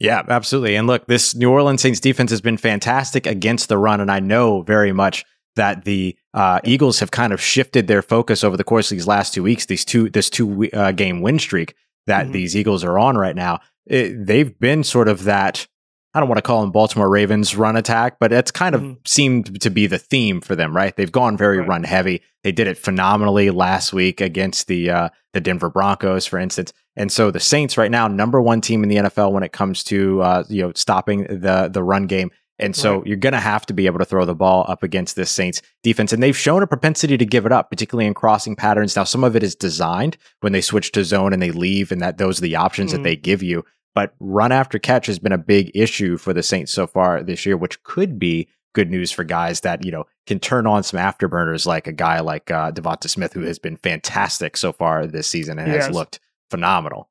Yeah, 0.00 0.22
absolutely. 0.26 0.76
And 0.76 0.86
look, 0.86 1.06
this 1.06 1.34
New 1.34 1.50
Orleans 1.50 1.82
Saints 1.82 2.00
defense 2.00 2.30
has 2.30 2.40
been 2.40 2.56
fantastic 2.56 3.26
against 3.26 3.68
the 3.68 3.76
run. 3.76 4.00
And 4.00 4.10
I 4.10 4.18
know 4.18 4.62
very 4.62 4.92
much 4.92 5.24
that 5.56 5.84
the 5.84 6.16
uh, 6.32 6.60
Eagles 6.64 7.00
have 7.00 7.10
kind 7.10 7.34
of 7.34 7.40
shifted 7.40 7.86
their 7.86 8.00
focus 8.00 8.42
over 8.42 8.56
the 8.56 8.64
course 8.64 8.90
of 8.90 8.96
these 8.96 9.06
last 9.06 9.34
two 9.34 9.42
weeks, 9.42 9.66
these 9.66 9.84
two, 9.84 10.08
this 10.08 10.30
two 10.30 10.70
uh, 10.72 10.92
game 10.92 11.20
win 11.20 11.38
streak 11.38 11.74
that 12.06 12.24
mm-hmm. 12.24 12.32
these 12.32 12.56
Eagles 12.56 12.82
are 12.82 12.98
on 12.98 13.18
right 13.18 13.36
now. 13.36 13.60
It, 13.86 14.26
they've 14.26 14.58
been 14.58 14.84
sort 14.84 15.06
of 15.06 15.24
that 15.24 15.68
I 16.12 16.18
don't 16.18 16.28
want 16.28 16.38
to 16.38 16.42
call 16.42 16.60
them 16.60 16.72
Baltimore 16.72 17.08
Ravens 17.08 17.54
run 17.54 17.76
attack, 17.76 18.18
but 18.18 18.32
it's 18.32 18.50
kind 18.50 18.74
of 18.74 18.80
mm-hmm. 18.80 18.94
seemed 19.06 19.60
to 19.60 19.70
be 19.70 19.86
the 19.86 19.98
theme 19.98 20.40
for 20.40 20.56
them, 20.56 20.74
right? 20.74 20.96
They've 20.96 21.10
gone 21.10 21.36
very 21.36 21.58
right. 21.58 21.68
run 21.68 21.84
heavy. 21.84 22.22
They 22.42 22.50
did 22.50 22.66
it 22.66 22.78
phenomenally 22.78 23.50
last 23.50 23.92
week 23.92 24.20
against 24.20 24.66
the 24.66 24.90
uh, 24.90 25.08
the 25.32 25.40
Denver 25.40 25.70
Broncos, 25.70 26.26
for 26.26 26.38
instance. 26.38 26.72
And 26.96 27.12
so 27.12 27.30
the 27.30 27.40
Saints 27.40 27.78
right 27.78 27.90
now, 27.90 28.08
number 28.08 28.40
one 28.40 28.60
team 28.60 28.82
in 28.82 28.88
the 28.88 28.96
NFL 28.96 29.32
when 29.32 29.44
it 29.44 29.52
comes 29.52 29.84
to 29.84 30.20
uh, 30.22 30.44
you 30.48 30.62
know 30.62 30.72
stopping 30.74 31.24
the 31.24 31.70
the 31.72 31.82
run 31.82 32.06
game. 32.06 32.30
And 32.58 32.76
so 32.76 32.98
right. 32.98 33.06
you're 33.06 33.16
going 33.16 33.32
to 33.32 33.40
have 33.40 33.64
to 33.66 33.72
be 33.72 33.86
able 33.86 34.00
to 34.00 34.04
throw 34.04 34.26
the 34.26 34.34
ball 34.34 34.66
up 34.68 34.82
against 34.82 35.16
this 35.16 35.30
Saints 35.30 35.62
defense. 35.82 36.12
And 36.12 36.22
they've 36.22 36.36
shown 36.36 36.62
a 36.62 36.66
propensity 36.66 37.16
to 37.16 37.24
give 37.24 37.46
it 37.46 37.52
up, 37.52 37.70
particularly 37.70 38.06
in 38.06 38.12
crossing 38.12 38.54
patterns. 38.54 38.94
Now, 38.94 39.04
some 39.04 39.24
of 39.24 39.34
it 39.34 39.42
is 39.42 39.54
designed 39.54 40.18
when 40.40 40.52
they 40.52 40.60
switch 40.60 40.92
to 40.92 41.02
zone 41.02 41.32
and 41.32 41.40
they 41.40 41.52
leave, 41.52 41.90
and 41.90 42.02
that 42.02 42.18
those 42.18 42.38
are 42.38 42.42
the 42.42 42.56
options 42.56 42.92
mm-hmm. 42.92 43.02
that 43.02 43.08
they 43.08 43.16
give 43.16 43.42
you. 43.42 43.64
But 43.94 44.14
run 44.20 44.52
after 44.52 44.78
catch 44.78 45.06
has 45.06 45.18
been 45.18 45.32
a 45.32 45.38
big 45.38 45.70
issue 45.74 46.16
for 46.16 46.32
the 46.32 46.42
Saints 46.42 46.72
so 46.72 46.86
far 46.86 47.22
this 47.22 47.44
year, 47.44 47.56
which 47.56 47.82
could 47.82 48.18
be 48.18 48.48
good 48.72 48.90
news 48.90 49.10
for 49.10 49.24
guys 49.24 49.62
that, 49.62 49.84
you 49.84 49.90
know, 49.90 50.04
can 50.26 50.38
turn 50.38 50.66
on 50.66 50.82
some 50.84 51.00
afterburners 51.00 51.66
like 51.66 51.86
a 51.88 51.92
guy 51.92 52.20
like 52.20 52.50
uh, 52.50 52.70
Devonta 52.70 53.10
Smith, 53.10 53.32
who 53.32 53.42
has 53.42 53.58
been 53.58 53.76
fantastic 53.76 54.56
so 54.56 54.72
far 54.72 55.06
this 55.06 55.26
season 55.26 55.58
and 55.58 55.70
has 55.72 55.90
looked 55.90 56.20
phenomenal. 56.50 57.09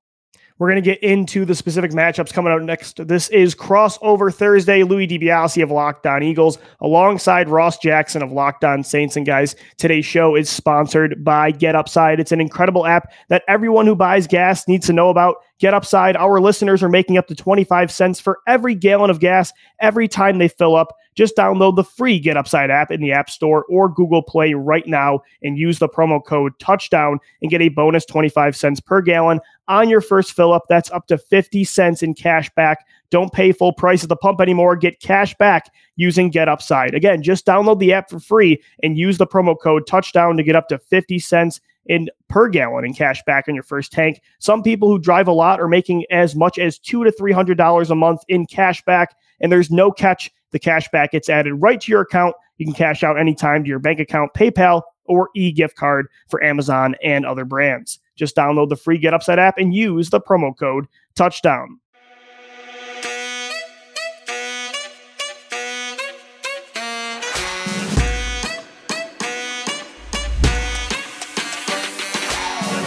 We're 0.59 0.69
going 0.69 0.83
to 0.83 0.89
get 0.89 1.01
into 1.01 1.45
the 1.45 1.55
specific 1.55 1.91
matchups 1.91 2.33
coming 2.33 2.51
out 2.51 2.61
next. 2.61 3.07
This 3.07 3.29
is 3.29 3.55
crossover 3.55 4.33
Thursday. 4.33 4.83
Louis 4.83 5.07
DiBiase 5.07 5.63
of 5.63 5.71
Locked 5.71 6.05
On 6.05 6.21
Eagles 6.21 6.57
alongside 6.81 7.47
Ross 7.47 7.77
Jackson 7.77 8.21
of 8.21 8.33
Locked 8.33 8.65
On 8.65 8.83
Saints. 8.83 9.15
And 9.15 9.25
guys, 9.25 9.55
today's 9.77 10.05
show 10.05 10.35
is 10.35 10.49
sponsored 10.49 11.23
by 11.23 11.51
Get 11.51 11.75
Upside. 11.75 12.19
It's 12.19 12.33
an 12.33 12.41
incredible 12.41 12.85
app 12.85 13.09
that 13.29 13.43
everyone 13.47 13.85
who 13.85 13.95
buys 13.95 14.27
gas 14.27 14.67
needs 14.67 14.85
to 14.87 14.93
know 14.93 15.09
about. 15.09 15.37
Get 15.59 15.73
Upside. 15.73 16.17
Our 16.17 16.41
listeners 16.41 16.83
are 16.83 16.89
making 16.89 17.17
up 17.17 17.27
to 17.27 17.35
25 17.35 17.89
cents 17.89 18.19
for 18.19 18.39
every 18.45 18.75
gallon 18.75 19.09
of 19.09 19.21
gas 19.21 19.53
every 19.79 20.09
time 20.09 20.39
they 20.39 20.49
fill 20.49 20.75
up. 20.75 20.93
Just 21.15 21.35
download 21.35 21.75
the 21.75 21.83
free 21.83 22.17
Get 22.17 22.37
Upside 22.37 22.69
app 22.69 22.91
in 22.91 23.01
the 23.01 23.11
App 23.11 23.29
Store 23.29 23.65
or 23.69 23.89
Google 23.89 24.23
Play 24.23 24.53
right 24.53 24.87
now 24.87 25.21
and 25.43 25.57
use 25.57 25.79
the 25.79 25.89
promo 25.89 26.23
code 26.23 26.57
touchdown 26.59 27.19
and 27.41 27.51
get 27.51 27.61
a 27.61 27.69
bonus 27.69 28.05
25 28.05 28.55
cents 28.55 28.79
per 28.79 29.01
gallon 29.01 29.41
on 29.69 29.89
your 29.89 30.01
first 30.01 30.33
fill 30.33 30.51
up. 30.51 30.65
That's 30.67 30.91
up 30.91 31.07
to 31.07 31.17
50 31.17 31.63
cents 31.63 32.03
in 32.03 32.13
cash 32.15 32.49
back. 32.55 32.85
Don't 33.11 33.31
pay 33.31 33.51
full 33.53 33.71
price 33.71 34.03
at 34.03 34.09
the 34.09 34.15
pump 34.15 34.41
anymore. 34.41 34.75
Get 34.75 34.99
cash 34.99 35.35
back 35.37 35.71
using 35.95 36.29
Get 36.29 36.49
Upside. 36.49 36.93
Again, 36.93 37.23
just 37.23 37.45
download 37.45 37.79
the 37.79 37.93
app 37.93 38.09
for 38.09 38.19
free 38.19 38.61
and 38.83 38.97
use 38.97 39.17
the 39.17 39.27
promo 39.27 39.55
code 39.57 39.87
touchdown 39.87 40.35
to 40.37 40.43
get 40.43 40.55
up 40.55 40.67
to 40.69 40.77
50 40.77 41.19
cents 41.19 41.61
in 41.85 42.09
per 42.27 42.47
gallon 42.49 42.85
in 42.85 42.93
cash 42.93 43.21
back 43.25 43.45
on 43.47 43.55
your 43.55 43.63
first 43.63 43.91
tank. 43.91 44.21
Some 44.39 44.63
people 44.63 44.87
who 44.89 44.99
drive 44.99 45.27
a 45.27 45.33
lot 45.33 45.59
are 45.59 45.67
making 45.67 46.05
as 46.11 46.35
much 46.35 46.59
as 46.59 46.77
two 46.77 47.03
to 47.03 47.11
three 47.11 47.31
hundred 47.31 47.57
dollars 47.57 47.89
a 47.89 47.95
month 47.95 48.21
in 48.27 48.45
cash 48.45 48.83
back, 48.83 49.15
and 49.41 49.51
there's 49.51 49.71
no 49.71 49.91
catch. 49.91 50.31
The 50.51 50.59
cash 50.59 50.89
back 50.89 51.11
gets 51.11 51.29
added 51.29 51.53
right 51.55 51.79
to 51.81 51.91
your 51.91 52.01
account. 52.01 52.35
You 52.59 52.65
can 52.65 52.75
cash 52.75 53.03
out 53.03 53.19
anytime 53.19 53.63
to 53.63 53.69
your 53.69 53.79
bank 53.79 53.99
account, 53.99 54.33
PayPal, 54.35 54.83
or 55.05 55.29
e 55.35 55.51
gift 55.51 55.75
card 55.75 56.07
for 56.29 56.43
Amazon 56.43 56.95
and 57.03 57.25
other 57.25 57.45
brands. 57.45 57.99
Just 58.15 58.35
download 58.35 58.69
the 58.69 58.75
free 58.75 58.99
Get 58.99 59.13
Upside 59.13 59.39
app 59.39 59.57
and 59.57 59.73
use 59.73 60.11
the 60.11 60.21
promo 60.21 60.55
code 60.57 60.85
touchdown. 61.15 61.79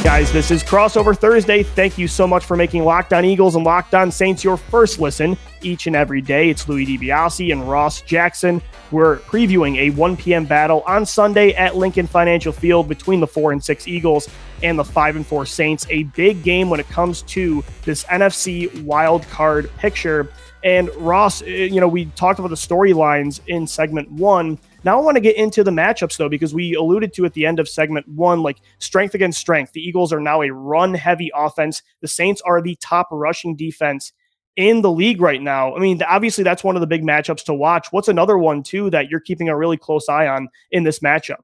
Guys, 0.02 0.32
this 0.32 0.50
is 0.50 0.64
Crossover 0.64 1.16
Thursday. 1.16 1.62
Thank 1.62 1.96
you 1.96 2.08
so 2.08 2.26
much 2.26 2.44
for 2.44 2.56
making 2.56 2.84
Locked 2.84 3.12
On 3.12 3.24
Eagles 3.24 3.54
and 3.54 3.64
Locked 3.64 3.94
On 3.94 4.10
Saints 4.10 4.42
your 4.42 4.56
first 4.56 4.98
listen 4.98 5.38
each 5.62 5.86
and 5.86 5.94
every 5.94 6.20
day. 6.20 6.50
It's 6.50 6.68
Louis 6.68 6.84
DiBiase 6.84 7.52
and 7.52 7.70
Ross 7.70 8.00
Jackson. 8.02 8.60
We're 8.90 9.18
previewing 9.18 9.76
a 9.76 9.90
1 9.90 10.16
p.m. 10.16 10.44
battle 10.44 10.82
on 10.88 11.06
Sunday 11.06 11.54
at 11.54 11.76
Lincoln 11.76 12.08
Financial 12.08 12.52
Field 12.52 12.88
between 12.88 13.20
the 13.20 13.28
4 13.28 13.52
and 13.52 13.62
6 13.62 13.86
Eagles 13.86 14.28
and 14.64 14.76
the 14.76 14.84
5 14.84 15.16
and 15.16 15.26
4 15.26 15.46
Saints. 15.46 15.86
A 15.88 16.02
big 16.02 16.42
game 16.42 16.68
when 16.68 16.80
it 16.80 16.88
comes 16.88 17.22
to 17.22 17.62
this 17.84 18.02
NFC 18.04 18.82
wild 18.82 19.22
card 19.28 19.70
picture. 19.76 20.32
And 20.64 20.90
Ross, 20.96 21.42
eh, 21.42 21.68
you 21.70 21.80
know, 21.80 21.88
we 21.88 22.06
talked 22.06 22.40
about 22.40 22.48
the 22.48 22.56
storylines 22.56 23.40
in 23.46 23.68
segment 23.68 24.10
one. 24.10 24.58
Now 24.84 24.98
I 24.98 25.02
want 25.02 25.16
to 25.16 25.20
get 25.20 25.36
into 25.36 25.62
the 25.62 25.70
matchups 25.70 26.16
though, 26.16 26.28
because 26.28 26.52
we 26.52 26.74
alluded 26.74 27.12
to 27.14 27.24
at 27.24 27.34
the 27.34 27.46
end 27.46 27.60
of 27.60 27.68
segment 27.68 28.08
one, 28.08 28.42
like 28.42 28.58
strength 28.78 29.14
against 29.14 29.38
strength. 29.38 29.72
The 29.72 29.80
Eagles 29.80 30.12
are 30.12 30.20
now 30.20 30.42
a 30.42 30.50
run 30.50 30.94
heavy 30.94 31.30
offense. 31.34 31.82
The 32.00 32.08
Saints 32.08 32.42
are 32.42 32.60
the 32.60 32.76
top 32.76 33.08
rushing 33.10 33.54
defense 33.54 34.12
in 34.56 34.82
the 34.82 34.90
league 34.90 35.20
right 35.20 35.40
now. 35.40 35.74
I 35.74 35.78
mean, 35.78 36.02
obviously 36.02 36.44
that's 36.44 36.64
one 36.64 36.76
of 36.76 36.80
the 36.80 36.86
big 36.86 37.02
matchups 37.02 37.44
to 37.44 37.54
watch. 37.54 37.88
What's 37.90 38.08
another 38.08 38.36
one 38.36 38.62
too 38.62 38.90
that 38.90 39.08
you're 39.08 39.20
keeping 39.20 39.48
a 39.48 39.56
really 39.56 39.76
close 39.76 40.08
eye 40.08 40.26
on 40.26 40.48
in 40.70 40.82
this 40.82 40.98
matchup? 40.98 41.40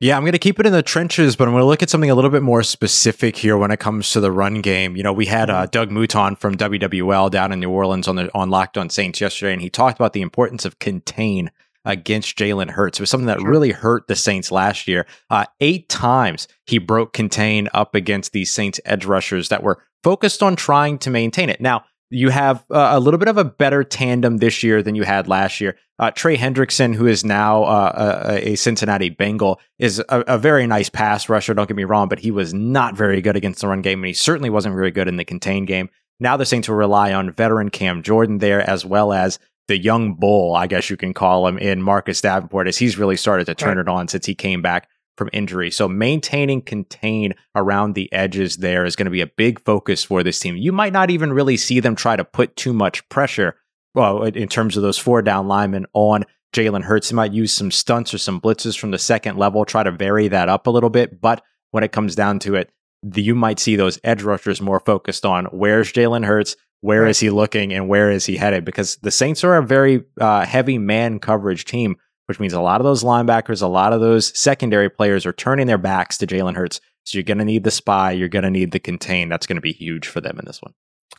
Yeah, 0.00 0.16
I'm 0.16 0.24
going 0.24 0.32
to 0.32 0.38
keep 0.40 0.58
it 0.58 0.66
in 0.66 0.72
the 0.72 0.82
trenches, 0.82 1.36
but 1.36 1.46
I'm 1.46 1.54
going 1.54 1.62
to 1.62 1.66
look 1.66 1.80
at 1.80 1.88
something 1.88 2.10
a 2.10 2.16
little 2.16 2.30
bit 2.30 2.42
more 2.42 2.64
specific 2.64 3.36
here 3.36 3.56
when 3.56 3.70
it 3.70 3.78
comes 3.78 4.10
to 4.10 4.20
the 4.20 4.32
run 4.32 4.60
game. 4.60 4.96
You 4.96 5.04
know, 5.04 5.12
we 5.12 5.26
had 5.26 5.48
uh, 5.48 5.66
Doug 5.66 5.90
Mouton 5.90 6.36
from 6.36 6.56
WWL 6.56 7.30
down 7.30 7.52
in 7.52 7.60
New 7.60 7.70
Orleans 7.70 8.08
on 8.08 8.16
the 8.16 8.28
on 8.34 8.50
Locked 8.50 8.76
On 8.76 8.90
Saints 8.90 9.20
yesterday, 9.20 9.52
and 9.52 9.62
he 9.62 9.70
talked 9.70 9.96
about 9.96 10.12
the 10.12 10.22
importance 10.22 10.64
of 10.64 10.80
contain 10.80 11.52
against 11.84 12.36
Jalen 12.36 12.70
Hurts. 12.70 12.98
It 12.98 13.02
was 13.02 13.10
something 13.10 13.26
that 13.26 13.40
sure. 13.40 13.50
really 13.50 13.72
hurt 13.72 14.06
the 14.06 14.16
Saints 14.16 14.52
last 14.52 14.86
year. 14.86 15.06
Uh, 15.30 15.46
eight 15.60 15.88
times 15.88 16.48
he 16.66 16.78
broke 16.78 17.12
contain 17.12 17.68
up 17.74 17.94
against 17.94 18.32
these 18.32 18.52
Saints 18.52 18.80
edge 18.84 19.04
rushers 19.04 19.48
that 19.48 19.62
were 19.62 19.82
focused 20.02 20.42
on 20.42 20.56
trying 20.56 20.98
to 20.98 21.10
maintain 21.10 21.48
it. 21.48 21.60
Now, 21.60 21.84
you 22.12 22.28
have 22.28 22.62
uh, 22.70 22.90
a 22.92 23.00
little 23.00 23.16
bit 23.16 23.28
of 23.28 23.38
a 23.38 23.44
better 23.44 23.82
tandem 23.82 24.36
this 24.36 24.62
year 24.62 24.82
than 24.82 24.94
you 24.94 25.02
had 25.02 25.28
last 25.28 25.62
year. 25.62 25.78
Uh, 25.98 26.10
Trey 26.10 26.36
Hendrickson, 26.36 26.94
who 26.94 27.06
is 27.06 27.24
now 27.24 27.62
uh, 27.64 28.26
a, 28.28 28.50
a, 28.50 28.56
Cincinnati 28.56 29.08
Bengal, 29.08 29.60
is 29.78 29.98
a, 29.98 30.20
a, 30.26 30.36
very 30.36 30.66
nice 30.66 30.90
pass 30.90 31.28
rusher. 31.30 31.54
Don't 31.54 31.68
get 31.68 31.76
me 31.76 31.84
wrong, 31.84 32.08
but 32.08 32.18
he 32.18 32.30
was 32.30 32.52
not 32.52 32.96
very 32.96 33.22
good 33.22 33.36
against 33.36 33.62
the 33.62 33.68
run 33.68 33.80
game, 33.80 34.00
and 34.00 34.08
he 34.08 34.12
certainly 34.12 34.50
wasn't 34.50 34.74
very 34.74 34.90
good 34.90 35.08
in 35.08 35.16
the 35.16 35.24
contain 35.24 35.64
game. 35.64 35.88
Now 36.20 36.36
the 36.36 36.44
Saints 36.44 36.68
will 36.68 36.76
rely 36.76 37.12
on 37.12 37.32
veteran 37.32 37.70
Cam 37.70 38.02
Jordan 38.02 38.38
there, 38.38 38.68
as 38.68 38.84
well 38.84 39.12
as 39.12 39.38
the 39.68 39.78
young 39.78 40.14
bull, 40.14 40.54
I 40.54 40.66
guess 40.66 40.90
you 40.90 40.96
can 40.96 41.14
call 41.14 41.46
him, 41.46 41.58
in 41.58 41.82
Marcus 41.82 42.20
Davenport, 42.20 42.68
as 42.68 42.78
he's 42.78 42.98
really 42.98 43.16
started 43.16 43.46
to 43.46 43.54
turn 43.54 43.76
right. 43.76 43.82
it 43.82 43.88
on 43.88 44.08
since 44.08 44.26
he 44.26 44.34
came 44.34 44.62
back 44.62 44.88
from 45.16 45.30
injury. 45.32 45.70
So 45.70 45.88
maintaining 45.88 46.62
contain 46.62 47.34
around 47.54 47.94
the 47.94 48.12
edges 48.12 48.56
there 48.56 48.84
is 48.84 48.96
going 48.96 49.04
to 49.06 49.10
be 49.10 49.20
a 49.20 49.26
big 49.26 49.60
focus 49.60 50.04
for 50.04 50.22
this 50.22 50.40
team. 50.40 50.56
You 50.56 50.72
might 50.72 50.92
not 50.92 51.10
even 51.10 51.32
really 51.32 51.56
see 51.56 51.80
them 51.80 51.94
try 51.94 52.16
to 52.16 52.24
put 52.24 52.56
too 52.56 52.72
much 52.72 53.08
pressure, 53.08 53.56
well, 53.94 54.22
in 54.24 54.48
terms 54.48 54.76
of 54.76 54.82
those 54.82 54.98
four 54.98 55.22
down 55.22 55.48
linemen 55.48 55.86
on 55.92 56.24
Jalen 56.54 56.84
Hurts. 56.84 57.10
They 57.10 57.16
might 57.16 57.32
use 57.32 57.52
some 57.52 57.70
stunts 57.70 58.12
or 58.12 58.18
some 58.18 58.40
blitzes 58.40 58.78
from 58.78 58.90
the 58.90 58.98
second 58.98 59.38
level, 59.38 59.64
try 59.64 59.82
to 59.82 59.90
vary 59.90 60.28
that 60.28 60.48
up 60.48 60.66
a 60.66 60.70
little 60.70 60.90
bit. 60.90 61.20
But 61.20 61.42
when 61.70 61.84
it 61.84 61.92
comes 61.92 62.14
down 62.14 62.38
to 62.40 62.54
it, 62.54 62.70
the, 63.02 63.22
you 63.22 63.34
might 63.34 63.58
see 63.58 63.76
those 63.76 63.98
edge 64.04 64.22
rushers 64.22 64.60
more 64.60 64.80
focused 64.80 65.24
on 65.24 65.46
where's 65.46 65.92
Jalen 65.92 66.24
Hurts, 66.24 66.56
where 66.82 67.02
right. 67.02 67.10
is 67.10 67.18
he 67.18 67.30
looking, 67.30 67.72
and 67.72 67.88
where 67.88 68.10
is 68.10 68.26
he 68.26 68.36
headed? 68.36 68.64
Because 68.64 68.96
the 68.96 69.10
Saints 69.10 69.42
are 69.42 69.56
a 69.56 69.66
very 69.66 70.04
uh, 70.20 70.44
heavy 70.44 70.76
man 70.76 71.18
coverage 71.18 71.64
team 71.64 71.96
which 72.26 72.40
means 72.40 72.52
a 72.52 72.60
lot 72.60 72.80
of 72.80 72.84
those 72.84 73.04
linebackers, 73.04 73.62
a 73.62 73.66
lot 73.66 73.92
of 73.92 74.00
those 74.00 74.38
secondary 74.38 74.88
players 74.88 75.26
are 75.26 75.34
turning 75.34 75.66
their 75.66 75.76
backs 75.76 76.16
to 76.18 76.26
Jalen 76.26 76.56
Hurts. 76.56 76.80
So 77.04 77.18
you're 77.18 77.24
going 77.24 77.38
to 77.38 77.44
need 77.44 77.64
the 77.64 77.70
spy, 77.70 78.12
you're 78.12 78.28
going 78.28 78.44
to 78.44 78.50
need 78.50 78.70
the 78.70 78.78
contain. 78.78 79.28
That's 79.28 79.46
going 79.46 79.56
to 79.56 79.62
be 79.62 79.72
huge 79.72 80.06
for 80.06 80.20
them 80.20 80.38
in 80.38 80.44
this 80.46 80.62
one. 80.62 80.72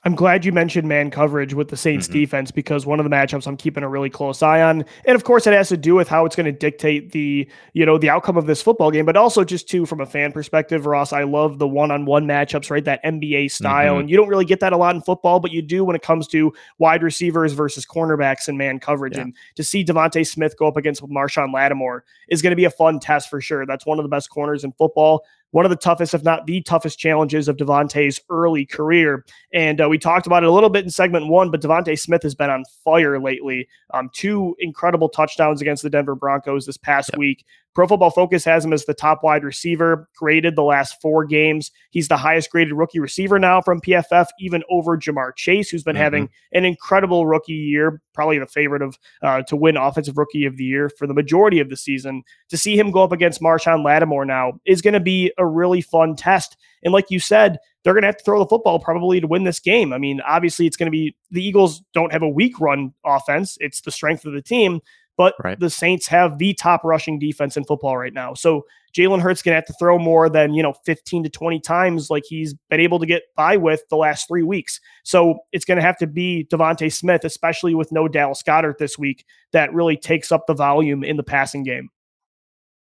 I'm 0.05 0.15
glad 0.15 0.43
you 0.43 0.51
mentioned 0.51 0.87
man 0.87 1.09
coverage 1.09 1.53
with 1.53 1.69
the 1.69 1.77
Saints 1.77 2.07
mm-hmm. 2.07 2.19
defense 2.19 2.51
because 2.51 2.85
one 2.85 2.99
of 2.99 3.05
the 3.05 3.09
matchups 3.09 3.47
I'm 3.47 3.55
keeping 3.55 3.83
a 3.83 3.89
really 3.89 4.09
close 4.09 4.43
eye 4.43 4.61
on. 4.61 4.83
And 5.05 5.15
of 5.15 5.23
course 5.23 5.47
it 5.47 5.53
has 5.53 5.69
to 5.69 5.77
do 5.77 5.95
with 5.95 6.09
how 6.09 6.25
it's 6.25 6.35
going 6.35 6.45
to 6.45 6.51
dictate 6.51 7.13
the, 7.13 7.47
you 7.71 7.85
know, 7.85 7.97
the 7.97 8.09
outcome 8.09 8.35
of 8.35 8.45
this 8.45 8.61
football 8.61 8.91
game, 8.91 9.05
but 9.05 9.15
also 9.15 9.45
just 9.45 9.69
too 9.69 9.85
from 9.85 10.01
a 10.01 10.05
fan 10.05 10.33
perspective, 10.33 10.85
Ross, 10.85 11.13
I 11.13 11.23
love 11.23 11.57
the 11.57 11.67
one-on-one 11.67 12.25
matchups, 12.25 12.69
right? 12.69 12.83
That 12.83 13.03
NBA 13.03 13.51
style. 13.51 13.93
Mm-hmm. 13.93 13.99
And 14.01 14.09
you 14.09 14.17
don't 14.17 14.27
really 14.27 14.45
get 14.45 14.59
that 14.59 14.73
a 14.73 14.77
lot 14.77 14.93
in 14.93 15.01
football, 15.01 15.39
but 15.39 15.51
you 15.51 15.61
do 15.61 15.85
when 15.85 15.95
it 15.95 16.01
comes 16.01 16.27
to 16.29 16.53
wide 16.79 17.01
receivers 17.01 17.53
versus 17.53 17.85
cornerbacks 17.85 18.49
and 18.49 18.57
man 18.57 18.79
coverage. 18.79 19.15
Yeah. 19.15 19.23
And 19.23 19.35
to 19.55 19.63
see 19.63 19.85
DeVonta 19.85 20.27
Smith 20.27 20.57
go 20.57 20.67
up 20.67 20.75
against 20.75 21.01
Marshon 21.03 21.53
Lattimore 21.53 22.03
is 22.27 22.41
going 22.41 22.51
to 22.51 22.57
be 22.57 22.65
a 22.65 22.71
fun 22.71 22.99
test 22.99 23.29
for 23.29 23.39
sure. 23.39 23.65
That's 23.65 23.85
one 23.85 23.99
of 23.99 24.03
the 24.03 24.09
best 24.09 24.29
corners 24.29 24.65
in 24.65 24.73
football 24.73 25.23
one 25.53 25.65
of 25.65 25.69
the 25.69 25.75
toughest, 25.75 26.15
if 26.15 26.23
not 26.23 26.47
the 26.47 26.61
toughest, 26.63 26.97
challenges 26.97 27.47
of 27.47 27.57
DeVonta's 27.57 28.19
early 28.31 28.65
career. 28.65 29.23
And 29.53 29.79
uh, 29.79 29.87
we 29.87 29.99
talked 29.99 30.25
about 30.25 30.41
it 30.41 30.49
a 30.49 30.51
little 30.51 30.69
bit 30.69 30.83
in 30.83 30.89
segment 30.89 31.27
one, 31.27 31.51
but 31.51 31.61
DeVonta 31.61 31.97
Smith 31.97 32.23
has 32.23 32.33
been 32.33 32.49
on 32.49 32.63
fire 32.83 33.19
lately. 33.19 33.67
Um, 33.93 34.09
two 34.13 34.55
incredible 34.59 35.09
touchdowns 35.09 35.61
against 35.61 35.83
the 35.83 35.91
Denver 35.91 36.15
Broncos 36.15 36.65
this 36.65 36.77
past 36.77 37.11
yep. 37.13 37.19
week. 37.19 37.45
Pro 37.73 37.87
Football 37.87 38.11
Focus 38.11 38.45
has 38.45 38.63
him 38.63 38.73
as 38.73 38.85
the 38.85 38.93
top 38.93 39.23
wide 39.23 39.43
receiver, 39.43 40.07
graded 40.15 40.55
the 40.55 40.63
last 40.63 41.01
four 41.01 41.25
games. 41.25 41.71
He's 41.89 42.07
the 42.07 42.17
highest 42.17 42.51
graded 42.51 42.73
rookie 42.73 42.99
receiver 42.99 43.39
now 43.39 43.61
from 43.61 43.81
PFF, 43.81 44.27
even 44.39 44.63
over 44.69 44.97
Ja'Marr 44.97 45.35
Chase, 45.35 45.69
who's 45.69 45.83
been 45.83 45.95
mm-hmm. 45.95 46.03
having 46.03 46.29
an 46.51 46.65
incredible 46.65 47.25
rookie 47.25 47.53
year, 47.53 48.01
probably 48.13 48.37
the 48.37 48.45
favorite 48.45 48.81
of 48.81 48.97
uh, 49.23 49.41
to 49.43 49.55
win 49.55 49.75
Offensive 49.77 50.17
Rookie 50.17 50.45
of 50.45 50.57
the 50.57 50.63
Year 50.63 50.89
for 50.89 51.07
the 51.07 51.13
majority 51.13 51.59
of 51.59 51.69
the 51.69 51.77
season. 51.77 52.23
To 52.49 52.57
see 52.57 52.77
him 52.77 52.91
go 52.91 53.03
up 53.03 53.11
against 53.11 53.41
Marshon 53.41 53.83
Lattimore 53.83 54.25
now 54.25 54.53
is 54.65 54.81
going 54.81 54.93
to 54.93 54.99
be 54.99 55.31
a 55.37 55.45
really 55.45 55.81
fun 55.81 56.15
test. 56.15 56.57
And 56.83 56.93
like 56.93 57.09
you 57.09 57.19
said, 57.19 57.57
they're 57.83 57.93
going 57.93 58.03
to 58.03 58.07
have 58.07 58.17
to 58.17 58.23
throw 58.23 58.39
the 58.39 58.47
football 58.47 58.79
probably 58.79 59.19
to 59.19 59.27
win 59.27 59.43
this 59.43 59.59
game. 59.59 59.93
I 59.93 59.97
mean, 59.97 60.21
obviously, 60.21 60.65
it's 60.65 60.77
going 60.77 60.87
to 60.87 60.91
be 60.91 61.15
the 61.31 61.43
Eagles 61.43 61.81
don't 61.93 62.11
have 62.11 62.21
a 62.21 62.29
weak 62.29 62.59
run 62.59 62.93
offense, 63.05 63.57
it's 63.59 63.81
the 63.81 63.91
strength 63.91 64.25
of 64.25 64.33
the 64.33 64.41
team. 64.41 64.79
But 65.17 65.35
right. 65.43 65.59
the 65.59 65.69
Saints 65.69 66.07
have 66.07 66.39
the 66.39 66.53
top 66.53 66.83
rushing 66.83 67.19
defense 67.19 67.55
in 67.55 67.63
football 67.65 67.97
right 67.97 68.13
now. 68.13 68.33
So 68.33 68.63
Jalen 68.95 69.21
Hurts 69.21 69.41
to 69.41 69.53
have 69.53 69.65
to 69.65 69.73
throw 69.73 69.97
more 69.97 70.29
than, 70.29 70.53
you 70.53 70.61
know, 70.61 70.73
15 70.85 71.23
to 71.23 71.29
20 71.29 71.59
times 71.59 72.09
like 72.09 72.23
he's 72.27 72.53
been 72.69 72.79
able 72.79 72.99
to 72.99 73.05
get 73.05 73.23
by 73.35 73.57
with 73.57 73.81
the 73.89 73.95
last 73.95 74.27
three 74.27 74.43
weeks. 74.43 74.79
So 75.03 75.39
it's 75.51 75.65
going 75.65 75.77
to 75.77 75.81
have 75.81 75.97
to 75.97 76.07
be 76.07 76.47
DeVonta 76.51 76.91
Smith, 76.93 77.23
especially 77.23 77.73
with 77.75 77.91
no 77.91 78.07
Dallas 78.07 78.43
Goedert 78.43 78.77
this 78.77 78.97
week, 78.97 79.25
that 79.51 79.73
really 79.73 79.97
takes 79.97 80.31
up 80.31 80.45
the 80.47 80.53
volume 80.53 81.03
in 81.03 81.17
the 81.17 81.23
passing 81.23 81.63
game. 81.63 81.89